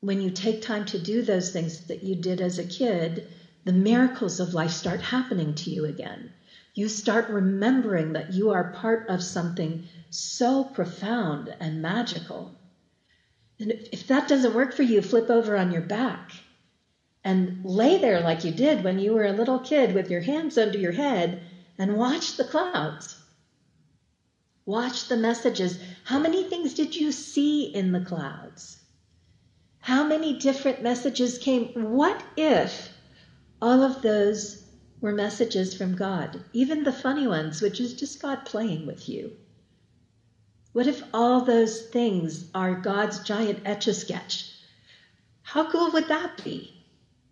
When 0.03 0.19
you 0.19 0.31
take 0.31 0.61
time 0.61 0.83
to 0.87 0.99
do 0.99 1.21
those 1.21 1.51
things 1.51 1.79
that 1.87 2.03
you 2.03 2.17
did 2.17 2.41
as 2.41 2.59
a 2.59 2.65
kid, 2.65 3.25
the 3.63 3.71
miracles 3.71 4.41
of 4.41 4.53
life 4.53 4.71
start 4.71 4.99
happening 4.99 5.55
to 5.55 5.69
you 5.69 5.85
again. 5.85 6.29
You 6.75 6.89
start 6.89 7.29
remembering 7.29 8.11
that 8.11 8.33
you 8.33 8.51
are 8.51 8.73
part 8.73 9.07
of 9.07 9.23
something 9.23 9.87
so 10.09 10.65
profound 10.65 11.55
and 11.61 11.81
magical. 11.81 12.53
And 13.61 13.71
if 13.93 14.05
that 14.07 14.27
doesn't 14.27 14.53
work 14.53 14.73
for 14.73 14.83
you, 14.83 15.01
flip 15.01 15.29
over 15.29 15.55
on 15.55 15.71
your 15.71 15.81
back 15.81 16.33
and 17.23 17.63
lay 17.63 17.97
there 17.97 18.19
like 18.19 18.43
you 18.43 18.51
did 18.51 18.83
when 18.83 18.99
you 18.99 19.13
were 19.13 19.23
a 19.23 19.31
little 19.31 19.59
kid 19.59 19.93
with 19.93 20.09
your 20.09 20.19
hands 20.19 20.57
under 20.57 20.77
your 20.77 20.91
head 20.91 21.39
and 21.77 21.95
watch 21.95 22.35
the 22.35 22.43
clouds. 22.43 23.15
Watch 24.65 25.07
the 25.07 25.15
messages. 25.15 25.79
How 26.03 26.19
many 26.19 26.43
things 26.43 26.73
did 26.73 26.93
you 26.93 27.13
see 27.13 27.63
in 27.73 27.93
the 27.93 28.01
clouds? 28.01 28.82
How 29.83 30.05
many 30.05 30.39
different 30.39 30.81
messages 30.81 31.37
came? 31.37 31.65
What 31.73 32.23
if 32.37 32.89
all 33.61 33.83
of 33.83 34.01
those 34.01 34.63
were 35.01 35.11
messages 35.11 35.73
from 35.75 35.93
God, 35.93 36.41
even 36.53 36.83
the 36.83 36.93
funny 36.93 37.27
ones, 37.27 37.61
which 37.61 37.81
is 37.81 37.93
just 37.93 38.21
God 38.21 38.45
playing 38.45 38.85
with 38.85 39.09
you? 39.09 39.35
What 40.71 40.87
if 40.87 41.03
all 41.13 41.41
those 41.41 41.81
things 41.81 42.45
are 42.55 42.75
God's 42.75 43.19
giant 43.19 43.59
etch 43.65 43.87
a 43.87 43.93
sketch? 43.93 44.45
How 45.41 45.65
cool 45.65 45.91
would 45.91 46.07
that 46.07 46.41
be? 46.45 46.71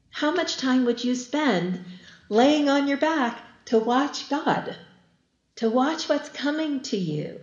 How 0.09 0.29
much 0.29 0.57
time 0.57 0.83
would 0.83 1.05
you 1.05 1.15
spend 1.15 1.79
laying 2.27 2.67
on 2.67 2.85
your 2.85 2.97
back 2.97 3.41
to 3.67 3.79
watch 3.79 4.27
God, 4.27 4.77
to 5.55 5.69
watch 5.69 6.09
what's 6.09 6.27
coming 6.27 6.81
to 6.81 6.97
you? 6.97 7.39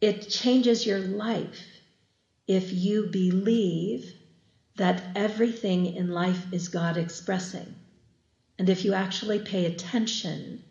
It 0.00 0.28
changes 0.28 0.86
your 0.86 1.00
life 1.00 1.71
if 2.46 2.72
you 2.72 3.06
believe 3.06 4.14
that 4.76 5.02
everything 5.14 5.86
in 5.86 6.08
life 6.08 6.46
is 6.52 6.68
God 6.68 6.96
expressing. 6.96 7.76
And 8.58 8.68
if 8.68 8.84
you 8.84 8.92
actually 8.94 9.40
pay 9.40 9.66
attention 9.66 10.62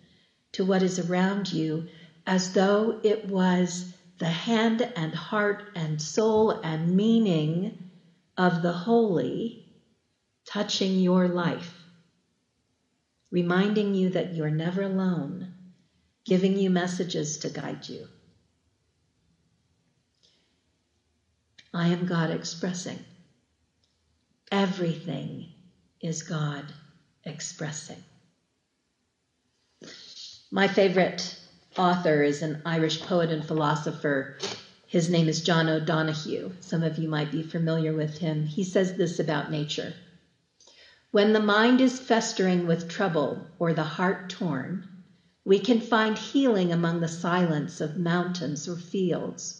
to 0.53 0.65
what 0.65 0.83
is 0.83 0.99
around 0.99 1.51
you 1.51 1.85
as 2.25 2.51
though 2.51 2.99
it 3.03 3.25
was 3.25 3.85
the 4.19 4.29
hand 4.29 4.87
and 4.95 5.15
heart 5.15 5.63
and 5.75 6.01
soul 6.01 6.59
and 6.63 6.95
meaning 6.95 7.73
of 8.37 8.61
the 8.61 8.73
holy 8.73 9.61
touching 10.45 10.99
your 10.99 11.27
life, 11.27 11.87
reminding 13.31 13.93
you 13.93 14.09
that 14.11 14.33
you're 14.33 14.51
never 14.51 14.83
alone, 14.83 15.49
giving 16.25 16.57
you 16.57 16.69
messages 16.69 17.37
to 17.39 17.49
guide 17.49 17.87
you. 17.87 18.07
I 21.73 21.87
am 21.89 22.05
God 22.05 22.31
expressing. 22.31 23.05
Everything 24.51 25.47
is 26.01 26.23
God 26.23 26.73
expressing. 27.25 28.03
My 30.51 30.67
favorite 30.67 31.37
author 31.77 32.23
is 32.23 32.41
an 32.41 32.57
Irish 32.65 32.99
poet 32.99 33.31
and 33.31 33.45
philosopher. 33.45 34.29
His 34.87 35.09
name 35.09 35.29
is 35.29 35.41
John 35.41 35.69
O'Donohue. 35.69 36.51
Some 36.59 36.83
of 36.83 36.97
you 36.97 37.09
might 37.09 37.31
be 37.31 37.43
familiar 37.43 37.93
with 37.93 38.17
him. 38.17 38.45
He 38.45 38.63
says 38.63 38.93
this 38.93 39.19
about 39.19 39.49
nature 39.49 39.95
When 41.11 41.33
the 41.33 41.39
mind 41.39 41.81
is 41.81 41.99
festering 41.99 42.65
with 42.67 42.87
trouble 42.87 43.47
or 43.59 43.73
the 43.73 43.83
heart 43.85 44.29
torn, 44.29 44.83
we 45.45 45.59
can 45.59 45.81
find 45.81 46.17
healing 46.17 46.71
among 46.73 46.99
the 46.99 47.07
silence 47.09 47.81
of 47.81 47.95
mountains 47.97 48.67
or 48.67 48.77
fields, 48.77 49.55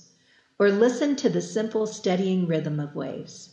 or 0.61 0.71
listen 0.71 1.15
to 1.15 1.27
the 1.27 1.41
simple, 1.41 1.87
steadying 1.87 2.45
rhythm 2.45 2.79
of 2.79 2.93
waves. 2.93 3.49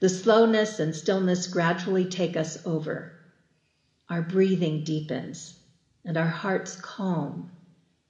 The 0.00 0.10
slowness 0.10 0.78
and 0.78 0.94
stillness 0.94 1.46
gradually 1.46 2.04
take 2.04 2.36
us 2.36 2.58
over. 2.62 3.14
Our 4.10 4.20
breathing 4.20 4.82
deepens, 4.82 5.54
and 6.04 6.18
our 6.18 6.28
hearts 6.28 6.76
calm, 6.76 7.48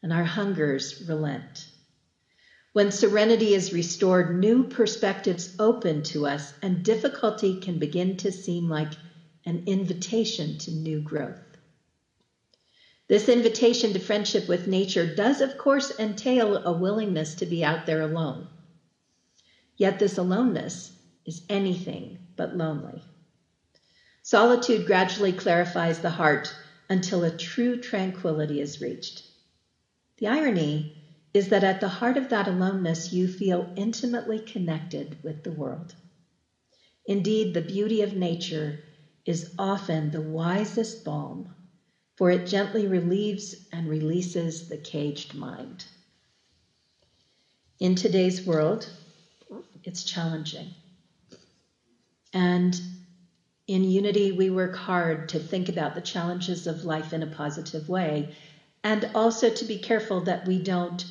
and 0.03 0.13
our 0.13 0.25
hungers 0.25 0.97
relent. 0.99 1.69
When 2.73 2.91
serenity 2.91 3.55
is 3.55 3.73
restored, 3.73 4.29
new 4.29 4.65
perspectives 4.65 5.51
open 5.61 6.03
to 6.03 6.27
us, 6.27 6.55
and 6.61 6.83
difficulty 6.83 7.55
can 7.55 7.79
begin 7.79 8.17
to 8.17 8.33
seem 8.33 8.69
like 8.69 8.99
an 9.47 9.63
invitation 9.67 10.57
to 10.57 10.73
new 10.73 11.01
growth. 11.01 11.44
This 13.09 13.29
invitation 13.29 13.93
to 13.93 13.99
friendship 14.01 14.49
with 14.49 14.67
nature 14.67 15.07
does, 15.07 15.41
of 15.41 15.57
course, 15.57 15.93
entail 15.99 16.61
a 16.65 16.73
willingness 16.73 17.35
to 17.37 17.47
be 17.47 17.65
out 17.65 17.87
there 17.87 18.01
alone. 18.01 18.49
Yet, 19.77 19.99
this 19.99 20.17
aloneness 20.19 20.93
is 21.27 21.43
anything 21.49 22.19
but 22.37 22.53
lonely. 22.55 23.07
Solitude 24.23 24.85
gradually 24.87 25.33
clarifies 25.33 26.01
the 26.01 26.11
heart 26.11 26.55
until 26.89 27.23
a 27.23 27.31
true 27.31 27.77
tranquility 27.77 28.61
is 28.61 28.81
reached. 28.81 29.25
The 30.19 30.29
irony 30.29 30.89
is 31.35 31.49
that 31.49 31.65
at 31.65 31.81
the 31.81 31.89
heart 31.89 32.17
of 32.17 32.29
that 32.29 32.47
aloneness, 32.47 33.13
you 33.13 33.29
feel 33.29 33.69
intimately 33.77 34.41
connected 34.41 35.19
with 35.23 35.43
the 35.43 35.53
world. 35.53 35.95
Indeed, 37.07 37.55
the 37.55 37.63
beauty 37.63 38.03
of 38.03 38.15
nature 38.15 38.79
is 39.25 39.45
often 39.59 40.11
the 40.11 40.23
wisest 40.23 41.05
balm, 41.05 41.49
for 42.17 42.31
it 42.31 42.47
gently 42.47 42.87
relieves 42.87 43.55
and 43.73 43.89
releases 43.89 44.69
the 44.69 44.79
caged 44.79 45.35
mind. 45.35 45.87
In 47.81 47.95
today's 47.95 48.47
world, 48.47 48.89
it's 49.83 50.05
challenging. 50.05 50.75
And 52.33 52.81
in 53.67 53.85
Unity, 53.85 54.33
we 54.33 54.51
work 54.51 54.77
hard 54.77 55.29
to 55.31 55.39
think 55.39 55.69
about 55.69 55.95
the 55.95 56.01
challenges 56.01 56.67
of 56.67 56.85
life 56.85 57.13
in 57.13 57.23
a 57.23 57.27
positive 57.27 57.89
way 57.89 58.31
and 58.85 59.11
also 59.15 59.51
to 59.51 59.65
be 59.65 59.79
careful 59.79 60.21
that 60.23 60.47
we 60.47 60.59
don't 60.59 61.05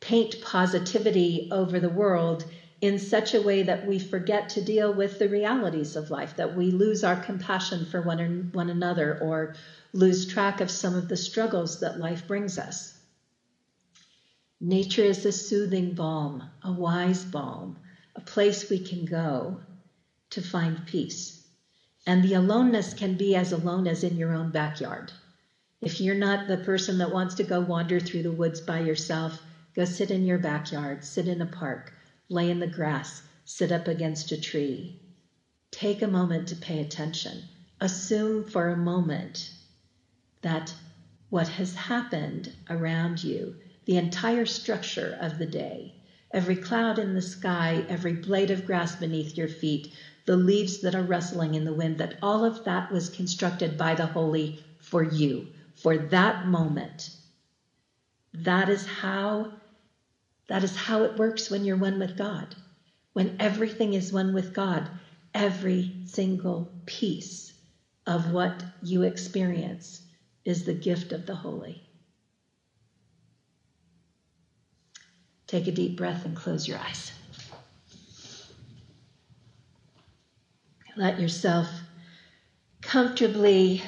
paint 0.00 0.40
positivity 0.40 1.48
over 1.50 1.80
the 1.80 1.90
world 1.90 2.44
in 2.80 2.98
such 2.98 3.34
a 3.34 3.40
way 3.40 3.62
that 3.62 3.86
we 3.86 3.98
forget 3.98 4.50
to 4.50 4.62
deal 4.62 4.92
with 4.92 5.18
the 5.18 5.28
realities 5.28 5.96
of 5.96 6.10
life, 6.10 6.36
that 6.36 6.54
we 6.54 6.70
lose 6.70 7.04
our 7.04 7.16
compassion 7.16 7.86
for 7.86 8.02
one, 8.02 8.50
one 8.52 8.68
another 8.68 9.18
or 9.22 9.54
lose 9.92 10.26
track 10.26 10.60
of 10.60 10.70
some 10.70 10.94
of 10.94 11.08
the 11.08 11.16
struggles 11.16 11.80
that 11.80 11.98
life 11.98 12.26
brings 12.26 12.58
us. 12.58 12.92
Nature 14.60 15.04
is 15.04 15.24
a 15.24 15.32
soothing 15.32 15.94
balm, 15.94 16.42
a 16.62 16.72
wise 16.72 17.24
balm, 17.24 17.78
a 18.14 18.20
place 18.20 18.68
we 18.68 18.78
can 18.78 19.04
go 19.04 19.60
to 20.30 20.42
find 20.42 20.84
peace. 20.86 21.46
And 22.06 22.22
the 22.22 22.34
aloneness 22.34 22.94
can 22.94 23.16
be 23.16 23.34
as 23.36 23.52
alone 23.52 23.86
as 23.86 24.04
in 24.04 24.16
your 24.16 24.32
own 24.34 24.50
backyard. 24.50 25.12
If 25.80 26.00
you're 26.00 26.14
not 26.14 26.46
the 26.46 26.58
person 26.58 26.98
that 26.98 27.12
wants 27.12 27.34
to 27.36 27.44
go 27.44 27.60
wander 27.60 28.00
through 28.00 28.22
the 28.22 28.32
woods 28.32 28.60
by 28.60 28.80
yourself, 28.80 29.40
go 29.74 29.84
sit 29.84 30.10
in 30.10 30.24
your 30.24 30.38
backyard, 30.38 31.04
sit 31.04 31.28
in 31.28 31.42
a 31.42 31.46
park, 31.46 31.92
lay 32.28 32.50
in 32.50 32.60
the 32.60 32.66
grass, 32.66 33.22
sit 33.44 33.72
up 33.72 33.88
against 33.88 34.32
a 34.32 34.40
tree. 34.40 34.96
Take 35.70 36.02
a 36.02 36.08
moment 36.08 36.48
to 36.48 36.56
pay 36.56 36.80
attention. 36.80 37.48
Assume 37.80 38.44
for 38.44 38.68
a 38.68 38.76
moment 38.76 39.52
that 40.42 40.74
what 41.30 41.48
has 41.48 41.74
happened 41.74 42.52
around 42.70 43.22
you, 43.24 43.56
the 43.84 43.96
entire 43.96 44.46
structure 44.46 45.16
of 45.20 45.38
the 45.38 45.46
day, 45.46 45.94
every 46.32 46.56
cloud 46.56 46.98
in 46.98 47.14
the 47.14 47.22
sky, 47.22 47.84
every 47.88 48.14
blade 48.14 48.50
of 48.50 48.64
grass 48.64 48.96
beneath 48.96 49.36
your 49.36 49.48
feet, 49.48 49.88
the 50.26 50.36
leaves 50.36 50.78
that 50.80 50.94
are 50.94 51.04
rustling 51.04 51.54
in 51.54 51.64
the 51.64 51.74
wind, 51.74 51.98
that 51.98 52.14
all 52.22 52.44
of 52.44 52.62
that 52.64 52.90
was 52.90 53.08
constructed 53.08 53.76
by 53.76 53.94
the 53.94 54.06
Holy 54.06 54.54
for 54.78 55.02
you, 55.02 55.48
for 55.74 55.98
that 55.98 56.44
moment. 56.44 57.10
That 58.32 58.68
is 58.68 58.86
how 58.86 59.48
that 60.48 60.62
is 60.62 60.76
how 60.76 61.02
it 61.02 61.16
works 61.18 61.50
when 61.50 61.64
you're 61.64 61.76
one 61.76 61.98
with 61.98 62.16
God. 62.16 62.54
When 63.12 63.36
everything 63.40 63.94
is 63.94 64.12
one 64.12 64.32
with 64.34 64.52
God, 64.52 64.88
every 65.34 66.02
single 66.04 66.70
piece 66.86 67.52
of 68.06 68.32
what 68.32 68.64
you 68.82 69.02
experience 69.02 70.02
is 70.44 70.64
the 70.64 70.74
gift 70.74 71.12
of 71.12 71.26
the 71.26 71.34
Holy. 71.34 71.82
Take 75.46 75.66
a 75.66 75.72
deep 75.72 75.96
breath 75.96 76.24
and 76.24 76.36
close 76.36 76.68
your 76.68 76.78
eyes. 76.78 77.12
Let 80.96 81.20
yourself 81.20 81.82
comfortably 82.82 83.82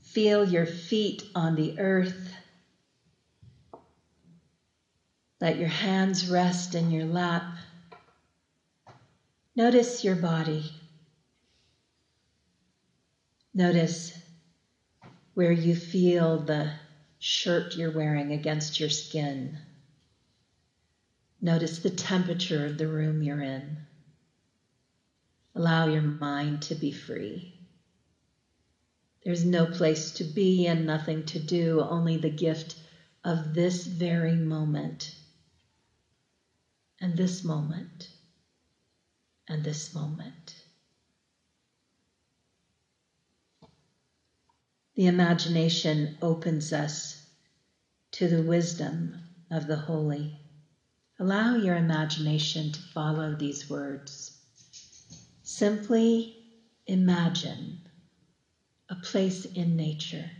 feel 0.00 0.44
your 0.44 0.66
feet 0.66 1.24
on 1.34 1.54
the 1.54 1.78
earth. 1.78 2.32
Let 5.40 5.58
your 5.58 5.68
hands 5.68 6.28
rest 6.28 6.74
in 6.74 6.90
your 6.90 7.06
lap. 7.06 7.44
Notice 9.54 10.02
your 10.02 10.16
body. 10.16 10.64
Notice 13.54 14.12
where 15.34 15.52
you 15.52 15.76
feel 15.76 16.38
the 16.38 16.72
shirt 17.20 17.76
you're 17.76 17.92
wearing 17.92 18.32
against 18.32 18.80
your 18.80 18.88
skin. 18.88 19.58
Notice 21.40 21.78
the 21.78 21.90
temperature 21.90 22.66
of 22.66 22.76
the 22.76 22.88
room 22.88 23.22
you're 23.22 23.40
in. 23.40 23.78
Allow 25.54 25.86
your 25.86 26.02
mind 26.02 26.62
to 26.62 26.74
be 26.74 26.90
free. 26.90 27.54
There's 29.24 29.44
no 29.44 29.66
place 29.66 30.10
to 30.12 30.24
be 30.24 30.66
and 30.66 30.84
nothing 30.84 31.24
to 31.26 31.38
do, 31.38 31.80
only 31.88 32.16
the 32.16 32.30
gift 32.30 32.76
of 33.24 33.54
this 33.54 33.86
very 33.86 34.36
moment, 34.36 35.17
and 37.00 37.16
this 37.16 37.44
moment, 37.44 38.10
and 39.48 39.64
this 39.64 39.94
moment. 39.94 40.56
The 44.96 45.06
imagination 45.06 46.10
opens 46.22 46.72
us 46.72 47.16
to 48.12 48.28
the 48.28 48.42
wisdom 48.42 49.16
of 49.50 49.66
the 49.66 49.76
holy. 49.76 50.36
Allow 51.20 51.54
your 51.54 51.76
imagination 51.76 52.72
to 52.72 52.82
follow 52.82 53.34
these 53.34 53.68
words. 53.68 54.32
Simply 55.42 56.34
imagine 56.86 57.80
a 58.90 58.96
place 58.96 59.46
in 59.54 59.76
nature. 59.76 60.37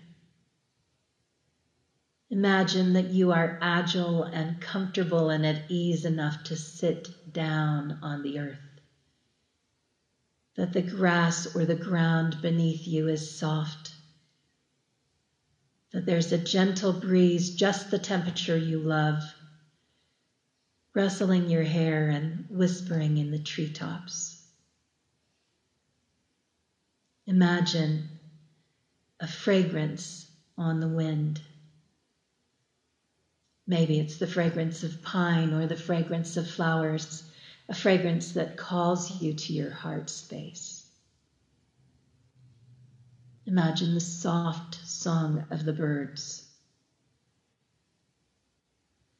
Imagine 2.30 2.92
that 2.92 3.08
you 3.10 3.30
are 3.30 3.56
agile 3.60 4.24
and 4.32 4.60
comfortable 4.60 5.30
and 5.30 5.46
at 5.46 5.60
ease 5.68 6.04
enough 6.04 6.42
to 6.44 6.56
sit 6.56 7.10
down 7.30 7.96
on 8.02 8.22
the 8.22 8.38
earth. 8.38 8.60
That 10.56 10.72
the 10.72 10.82
grass 10.82 11.46
or 11.54 11.64
the 11.66 11.76
ground 11.76 12.40
beneath 12.40 12.86
you 12.86 13.08
is 13.08 13.26
soft 13.26 13.94
that 15.92 16.04
there's 16.04 16.32
a 16.32 16.38
gentle 16.38 16.92
breeze, 16.92 17.50
just 17.50 17.90
the 17.90 17.98
temperature 17.98 18.56
you 18.56 18.78
love, 18.78 19.34
rustling 20.94 21.48
your 21.48 21.62
hair 21.62 22.08
and 22.08 22.44
whispering 22.48 23.16
in 23.16 23.30
the 23.30 23.38
treetops. 23.38 24.36
Imagine 27.26 28.06
a 29.20 29.26
fragrance 29.26 30.26
on 30.58 30.80
the 30.80 30.88
wind. 30.88 31.42
Maybe 33.68 34.00
it's 34.00 34.16
the 34.18 34.26
fragrance 34.28 34.82
of 34.82 35.02
pine 35.02 35.52
or 35.52 35.66
the 35.68 35.76
fragrance 35.76 36.38
of 36.38 36.48
flowers, 36.48 37.24
a 37.68 37.74
fragrance 37.74 38.32
that 38.32 38.56
calls 38.56 39.10
you 39.10 39.34
to 39.34 39.54
your 39.54 39.70
heart 39.70 40.10
space. 40.10 40.86
Imagine 43.46 43.94
the 43.94 44.00
soft 44.00 44.80
song 44.84 45.44
of 45.50 45.64
the 45.66 45.74
birds. 45.74 46.44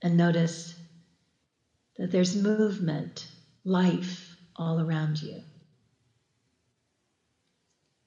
And 0.03 0.17
notice 0.17 0.77
that 1.99 2.11
there's 2.11 2.35
movement, 2.35 3.29
life 3.65 4.37
all 4.57 4.81
around 4.81 5.23
you. 5.23 5.43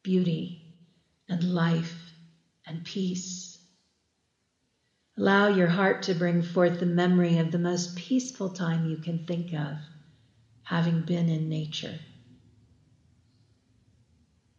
Beauty 0.03 0.59
and 1.29 1.43
life 1.43 2.13
and 2.67 2.83
peace. 2.83 3.50
Allow 5.17 5.47
your 5.47 5.67
heart 5.67 6.01
to 6.03 6.15
bring 6.15 6.41
forth 6.41 6.79
the 6.79 6.85
memory 6.85 7.37
of 7.37 7.51
the 7.51 7.59
most 7.59 7.95
peaceful 7.95 8.49
time 8.49 8.85
you 8.85 8.97
can 8.97 9.19
think 9.19 9.53
of, 9.53 9.77
having 10.63 11.03
been 11.03 11.29
in 11.29 11.49
nature 11.49 12.03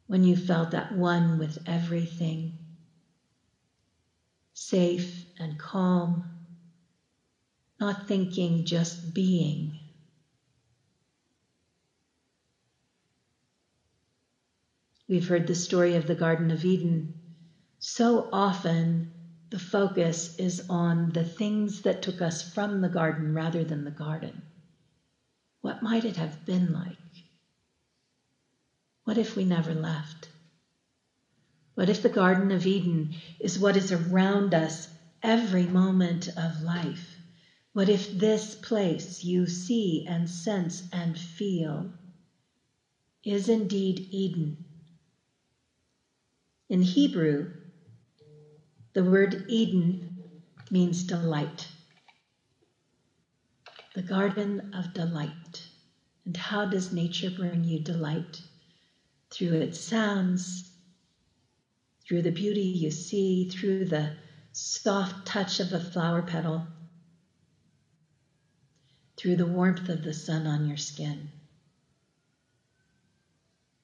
when 0.06 0.24
you 0.24 0.36
felt 0.36 0.74
at 0.74 0.90
one 0.90 1.38
with 1.38 1.58
everything, 1.66 2.54
safe 4.52 5.26
and 5.38 5.58
calm, 5.58 6.26
not 7.80 8.06
thinking, 8.06 8.64
just 8.64 9.12
being. 9.12 9.74
We've 15.08 15.26
heard 15.26 15.46
the 15.46 15.54
story 15.54 15.94
of 15.94 16.06
the 16.06 16.14
Garden 16.14 16.50
of 16.50 16.64
Eden. 16.64 17.10
So 17.78 18.28
often, 18.32 19.06
the 19.52 19.58
focus 19.58 20.30
is 20.38 20.62
on 20.70 21.10
the 21.10 21.22
things 21.22 21.82
that 21.82 22.00
took 22.00 22.22
us 22.22 22.40
from 22.40 22.80
the 22.80 22.88
garden 22.88 23.34
rather 23.34 23.62
than 23.62 23.84
the 23.84 23.90
garden. 23.90 24.42
What 25.60 25.82
might 25.82 26.06
it 26.06 26.16
have 26.16 26.42
been 26.46 26.72
like? 26.72 26.96
What 29.04 29.18
if 29.18 29.36
we 29.36 29.44
never 29.44 29.74
left? 29.74 30.30
What 31.74 31.90
if 31.90 32.00
the 32.00 32.08
Garden 32.08 32.50
of 32.50 32.64
Eden 32.64 33.10
is 33.38 33.58
what 33.58 33.76
is 33.76 33.92
around 33.92 34.54
us 34.54 34.88
every 35.22 35.66
moment 35.66 36.30
of 36.34 36.62
life? 36.62 37.18
What 37.74 37.90
if 37.90 38.08
this 38.10 38.54
place 38.54 39.22
you 39.22 39.46
see 39.46 40.02
and 40.06 40.30
sense 40.30 40.82
and 40.90 41.18
feel 41.18 41.90
is 43.22 43.50
indeed 43.50 44.06
Eden? 44.10 44.56
In 46.70 46.80
Hebrew, 46.80 47.50
the 48.94 49.04
word 49.04 49.44
Eden 49.48 50.16
means 50.70 51.04
delight. 51.04 51.68
The 53.94 54.02
garden 54.02 54.70
of 54.74 54.94
delight. 54.94 55.68
And 56.26 56.36
how 56.36 56.64
does 56.66 56.92
nature 56.92 57.30
bring 57.30 57.64
you 57.64 57.80
delight? 57.80 58.42
through 59.32 59.54
its 59.54 59.80
sounds, 59.80 60.64
through 62.06 62.22
the 62.22 62.30
beauty 62.30 62.60
you 62.62 62.90
see, 62.90 63.44
through 63.44 63.86
the 63.86 64.12
soft 64.52 65.26
touch 65.26 65.58
of 65.60 65.72
a 65.72 65.80
flower 65.80 66.22
petal, 66.22 66.66
through 69.16 69.36
the 69.36 69.46
warmth 69.46 69.88
of 69.88 70.02
the 70.02 70.12
sun 70.12 70.46
on 70.46 70.66
your 70.66 70.76
skin. 70.76 71.30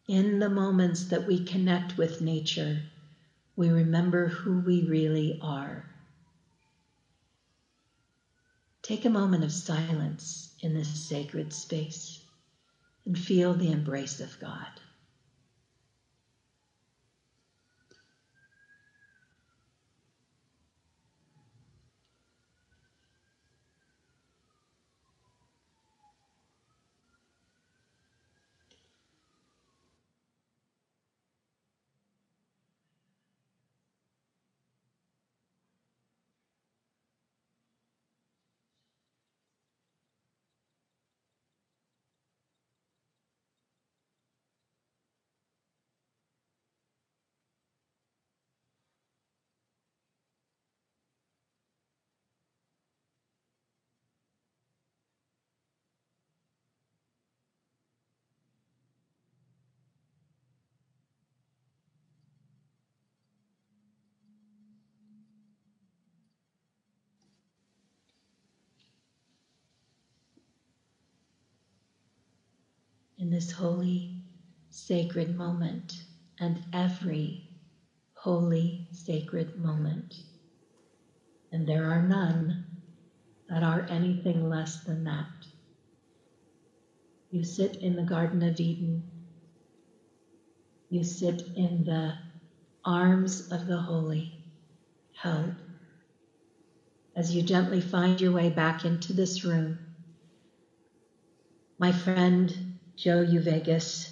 In 0.08 0.38
the 0.38 0.50
moments 0.50 1.04
that 1.06 1.26
we 1.26 1.38
connect 1.38 1.96
with 1.96 2.20
nature, 2.20 2.82
we 3.58 3.70
remember 3.70 4.28
who 4.28 4.60
we 4.60 4.84
really 4.84 5.36
are. 5.40 5.84
Take 8.82 9.04
a 9.04 9.10
moment 9.10 9.42
of 9.42 9.50
silence 9.50 10.50
in 10.60 10.74
this 10.74 10.88
sacred 11.08 11.52
space 11.52 12.20
and 13.04 13.18
feel 13.18 13.54
the 13.54 13.72
embrace 13.72 14.20
of 14.20 14.38
God. 14.38 14.80
in 73.18 73.27
this 73.38 73.52
holy, 73.52 74.10
sacred 74.68 75.36
moment 75.36 76.02
and 76.40 76.60
every 76.72 77.46
holy, 78.14 78.84
sacred 78.90 79.56
moment. 79.56 80.24
And 81.52 81.64
there 81.64 81.84
are 81.84 82.02
none 82.02 82.64
that 83.48 83.62
are 83.62 83.86
anything 83.88 84.48
less 84.48 84.78
than 84.78 85.04
that. 85.04 85.28
You 87.30 87.44
sit 87.44 87.76
in 87.76 87.94
the 87.94 88.02
Garden 88.02 88.42
of 88.42 88.58
Eden. 88.58 89.04
You 90.90 91.04
sit 91.04 91.44
in 91.54 91.84
the 91.84 92.14
arms 92.84 93.52
of 93.52 93.68
the 93.68 93.78
holy, 93.78 94.32
held. 95.14 95.54
As 97.14 97.36
you 97.36 97.44
gently 97.44 97.80
find 97.80 98.20
your 98.20 98.32
way 98.32 98.50
back 98.50 98.84
into 98.84 99.12
this 99.12 99.44
room, 99.44 99.78
my 101.78 101.92
friend, 101.92 102.67
Joe 102.98 103.24
Uvegas 103.24 104.10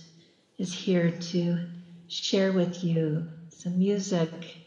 is 0.58 0.72
here 0.72 1.10
to 1.10 1.58
share 2.06 2.52
with 2.52 2.84
you 2.84 3.26
some 3.48 3.80
music, 3.80 4.58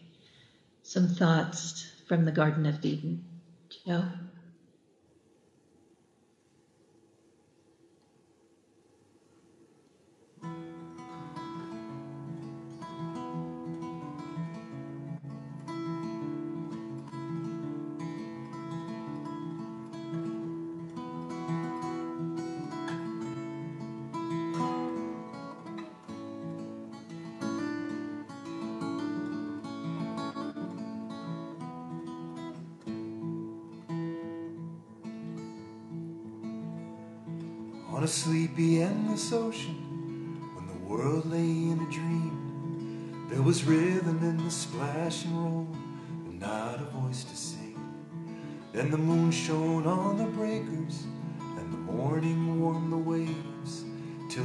some 0.83 1.07
thoughts 1.07 1.87
from 2.05 2.25
the 2.25 2.33
Garden 2.33 2.65
of 2.65 2.83
Eden. 2.83 3.23
Joe? 3.87 4.03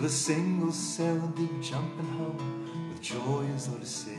Till 0.05 0.11
a 0.11 0.12
single 0.12 0.72
sail 0.72 1.32
did 1.34 1.62
jump 1.62 1.98
and 1.98 2.09
hum 2.18 2.90
with 2.90 3.00
joy 3.00 3.46
as 3.55 3.68
though 3.68 3.78
to 3.78 3.86
say, 3.86 4.18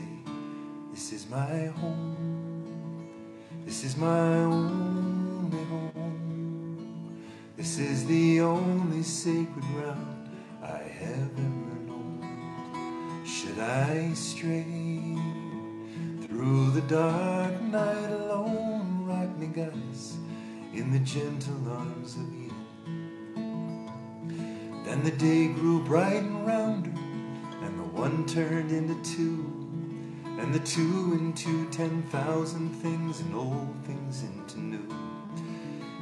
This 0.90 1.12
is 1.12 1.28
my 1.30 1.66
home, 1.66 3.08
this 3.64 3.84
is 3.84 3.96
my 3.96 4.30
only 4.38 5.64
home. 5.64 7.22
This 7.56 7.78
is 7.78 8.04
the 8.06 8.40
only 8.40 9.04
sacred 9.04 9.64
ground 9.74 10.28
I 10.60 10.82
have 11.02 11.30
ever 11.48 11.76
known. 11.86 13.22
Should 13.24 13.60
I 13.60 14.12
stray 14.14 15.16
through 16.26 16.70
the 16.72 16.82
dark 16.88 17.60
night 17.62 18.10
alone, 18.10 19.06
rock 19.06 19.38
me, 19.38 19.46
goddess, 19.46 20.16
in 20.74 20.90
the 20.90 21.00
gentle 21.00 21.70
arms 21.70 22.16
of 22.16 22.26
Eden. 22.34 22.45
Then 24.96 25.04
the 25.04 25.10
day 25.10 25.48
grew 25.48 25.84
bright 25.84 26.22
and 26.22 26.46
rounder, 26.46 26.90
and 27.60 27.78
the 27.78 27.82
one 27.82 28.24
turned 28.24 28.72
into 28.72 28.94
two, 29.02 29.44
and 30.40 30.54
the 30.54 30.60
two 30.60 31.12
into 31.20 31.68
ten 31.70 32.02
thousand 32.04 32.70
things, 32.76 33.20
and 33.20 33.34
old 33.34 33.76
things 33.84 34.22
into 34.22 34.58
new. 34.58 34.88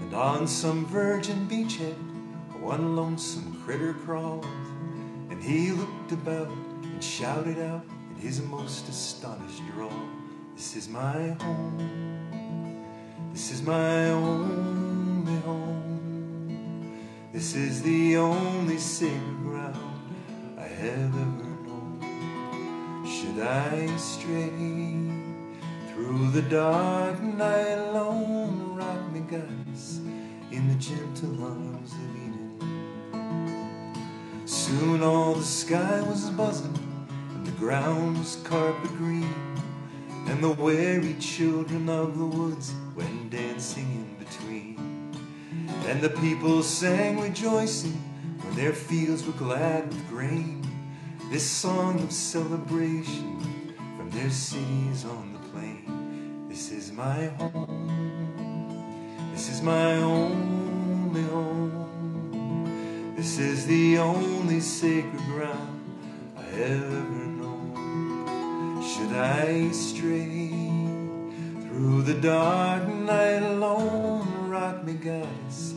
And 0.00 0.14
on 0.14 0.46
some 0.46 0.86
virgin 0.86 1.48
beachhead, 1.48 1.96
one 2.60 2.94
lonesome 2.94 3.60
critter 3.64 3.94
crawled, 3.94 4.46
and 5.28 5.42
he 5.42 5.72
looked 5.72 6.12
about 6.12 6.46
and 6.84 7.02
shouted 7.02 7.58
out 7.58 7.84
in 8.10 8.16
his 8.22 8.42
most 8.42 8.88
astonished 8.88 9.62
drawl, 9.72 9.90
This 10.54 10.76
is 10.76 10.88
my 10.88 11.36
home, 11.40 12.84
this 13.32 13.50
is 13.50 13.60
my 13.60 14.10
only 14.10 15.34
home, 15.40 15.73
this 17.44 17.56
is 17.56 17.82
the 17.82 18.16
only 18.16 18.78
sacred 18.78 19.42
ground 19.42 20.00
I 20.58 20.62
have 20.62 21.14
ever 21.14 21.50
known. 21.66 22.00
Should 23.04 23.38
I 23.38 23.94
stray 23.98 24.48
through 25.90 26.30
the 26.30 26.40
dark 26.40 27.20
night 27.22 27.76
alone, 27.90 28.76
rock 28.76 29.12
me, 29.12 29.20
goddess, 29.20 30.00
in 30.50 30.68
the 30.68 30.74
gentle 30.76 31.44
arms 31.44 31.92
of 31.92 32.16
Eden. 32.16 32.56
Soon 34.46 35.02
all 35.02 35.34
the 35.34 35.44
sky 35.44 36.00
was 36.00 36.30
buzzing, 36.30 37.06
and 37.34 37.46
the 37.46 37.52
ground 37.58 38.20
was 38.20 38.36
carpet 38.36 38.96
green, 38.96 39.34
and 40.28 40.42
the 40.42 40.52
weary 40.52 41.16
children 41.20 41.90
of 41.90 42.16
the 42.16 42.24
woods 42.24 42.72
went 42.96 43.28
dancing 43.28 43.84
in 43.84 44.24
between. 44.24 44.93
And 45.86 46.00
the 46.00 46.10
people 46.10 46.62
sang 46.62 47.20
rejoicing 47.20 47.92
when 48.42 48.54
their 48.56 48.72
fields 48.72 49.26
were 49.26 49.34
glad 49.34 49.86
with 49.88 50.08
grain, 50.08 50.66
this 51.30 51.44
song 51.44 52.00
of 52.02 52.10
celebration 52.10 53.74
from 53.96 54.10
their 54.10 54.30
cities 54.30 55.04
on 55.04 55.32
the 55.34 55.38
plain. 55.50 56.46
This 56.48 56.70
is 56.70 56.90
my 56.90 57.26
home, 57.38 58.70
this 59.32 59.48
is 59.50 59.60
my 59.62 59.94
only 59.96 61.22
home. 61.22 61.84
This 63.16 63.38
is 63.38 63.66
the 63.66 63.98
only 63.98 64.60
sacred 64.60 65.22
ground 65.26 65.80
I 66.36 66.44
ever 66.60 67.02
known. 67.40 68.82
Should 68.82 69.16
I 69.16 69.70
stray 69.70 70.50
through 71.66 72.02
the 72.02 72.14
dark 72.14 72.86
night 72.86 73.42
alone, 73.42 74.48
rock 74.48 74.84
me, 74.84 74.92
goddess, 74.94 75.73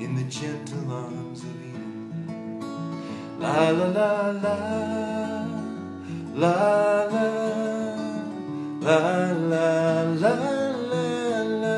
in 0.00 0.14
the 0.16 0.22
gentle 0.24 0.90
arms 0.90 1.42
of 1.42 1.62
Eden. 1.62 2.58
La 3.38 3.68
la 3.68 3.86
la 3.88 4.30
la, 4.30 4.56
la 6.34 7.04
la, 7.04 7.26
la 8.80 8.96
la 9.52 10.02
la 10.22 10.32
la 10.32 11.74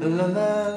la 0.00 0.08
la 0.08 0.26
la. 0.26 0.67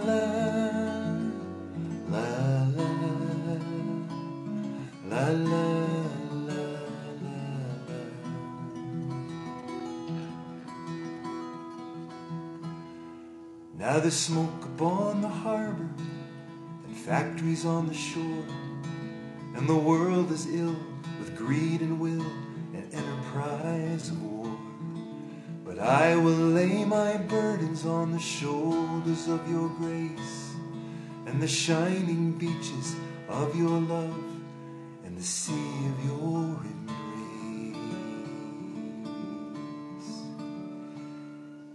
Now 13.91 13.99
there's 13.99 14.15
smoke 14.15 14.63
upon 14.63 15.19
the 15.19 15.27
harbor 15.27 15.89
and 16.85 16.95
factories 16.95 17.65
on 17.65 17.87
the 17.87 17.93
shore, 17.93 18.45
and 19.53 19.67
the 19.67 19.75
world 19.75 20.31
is 20.31 20.45
ill 20.47 20.77
with 21.19 21.35
greed 21.35 21.81
and 21.81 21.99
will 21.99 22.25
and 22.73 22.87
enterprise 22.93 24.07
of 24.07 24.23
war. 24.23 24.57
But 25.65 25.77
I 25.79 26.15
will 26.15 26.31
lay 26.31 26.85
my 26.85 27.17
burdens 27.17 27.85
on 27.85 28.13
the 28.13 28.19
shoulders 28.19 29.27
of 29.27 29.45
your 29.49 29.67
grace 29.67 30.53
and 31.25 31.41
the 31.41 31.47
shining 31.49 32.31
beaches 32.37 32.95
of 33.27 33.53
your 33.57 33.77
love 33.77 34.23
and 35.03 35.17
the 35.17 35.21
sea 35.21 35.69
of 35.89 36.05
your 36.05 36.63
embrace. 36.63 36.95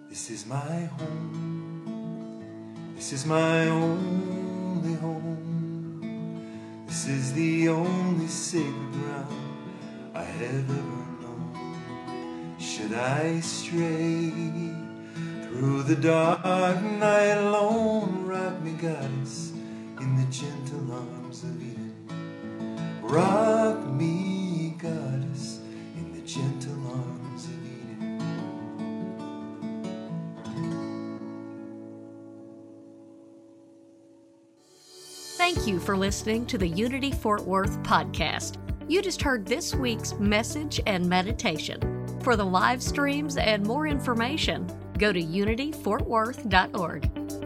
This 0.09 0.31
is 0.31 0.47
my 0.47 0.87
home. 0.97 1.56
This 2.97 3.13
is 3.13 3.27
my 3.27 3.69
only 3.69 4.95
home. 4.95 6.85
This 6.87 7.07
is 7.07 7.35
the 7.35 7.69
only 7.69 8.27
sacred 8.27 8.93
ground 8.93 9.37
I 10.15 10.23
have 10.23 10.43
ever 10.43 10.83
known. 11.21 12.57
Should 12.59 12.95
I 12.95 13.41
stray 13.41 14.33
through 15.43 15.83
the 15.83 15.97
dark 15.97 16.83
night 16.83 17.37
alone, 17.37 18.25
rock 18.25 18.63
me, 18.63 18.73
goddess, 18.73 19.53
in 20.01 20.17
the 20.17 20.25
gentle 20.31 20.91
arms 20.91 21.45
of 21.45 21.63
Eden. 21.63 21.95
Rock 23.03 23.86
You 35.67 35.81
for 35.81 35.97
listening 35.97 36.47
to 36.47 36.59
the 36.59 36.69
Unity 36.69 37.11
Fort 37.11 37.45
Worth 37.45 37.83
podcast. 37.83 38.59
You 38.89 39.03
just 39.03 39.21
heard 39.21 39.45
this 39.45 39.75
week's 39.75 40.15
message 40.15 40.81
and 40.87 41.09
meditation. 41.09 42.07
For 42.23 42.37
the 42.37 42.45
live 42.45 42.81
streams 42.81 43.37
and 43.37 43.67
more 43.67 43.89
information, 43.89 44.69
go 44.97 45.13
to 45.13 45.21
unityfortworth.org. 45.21 47.46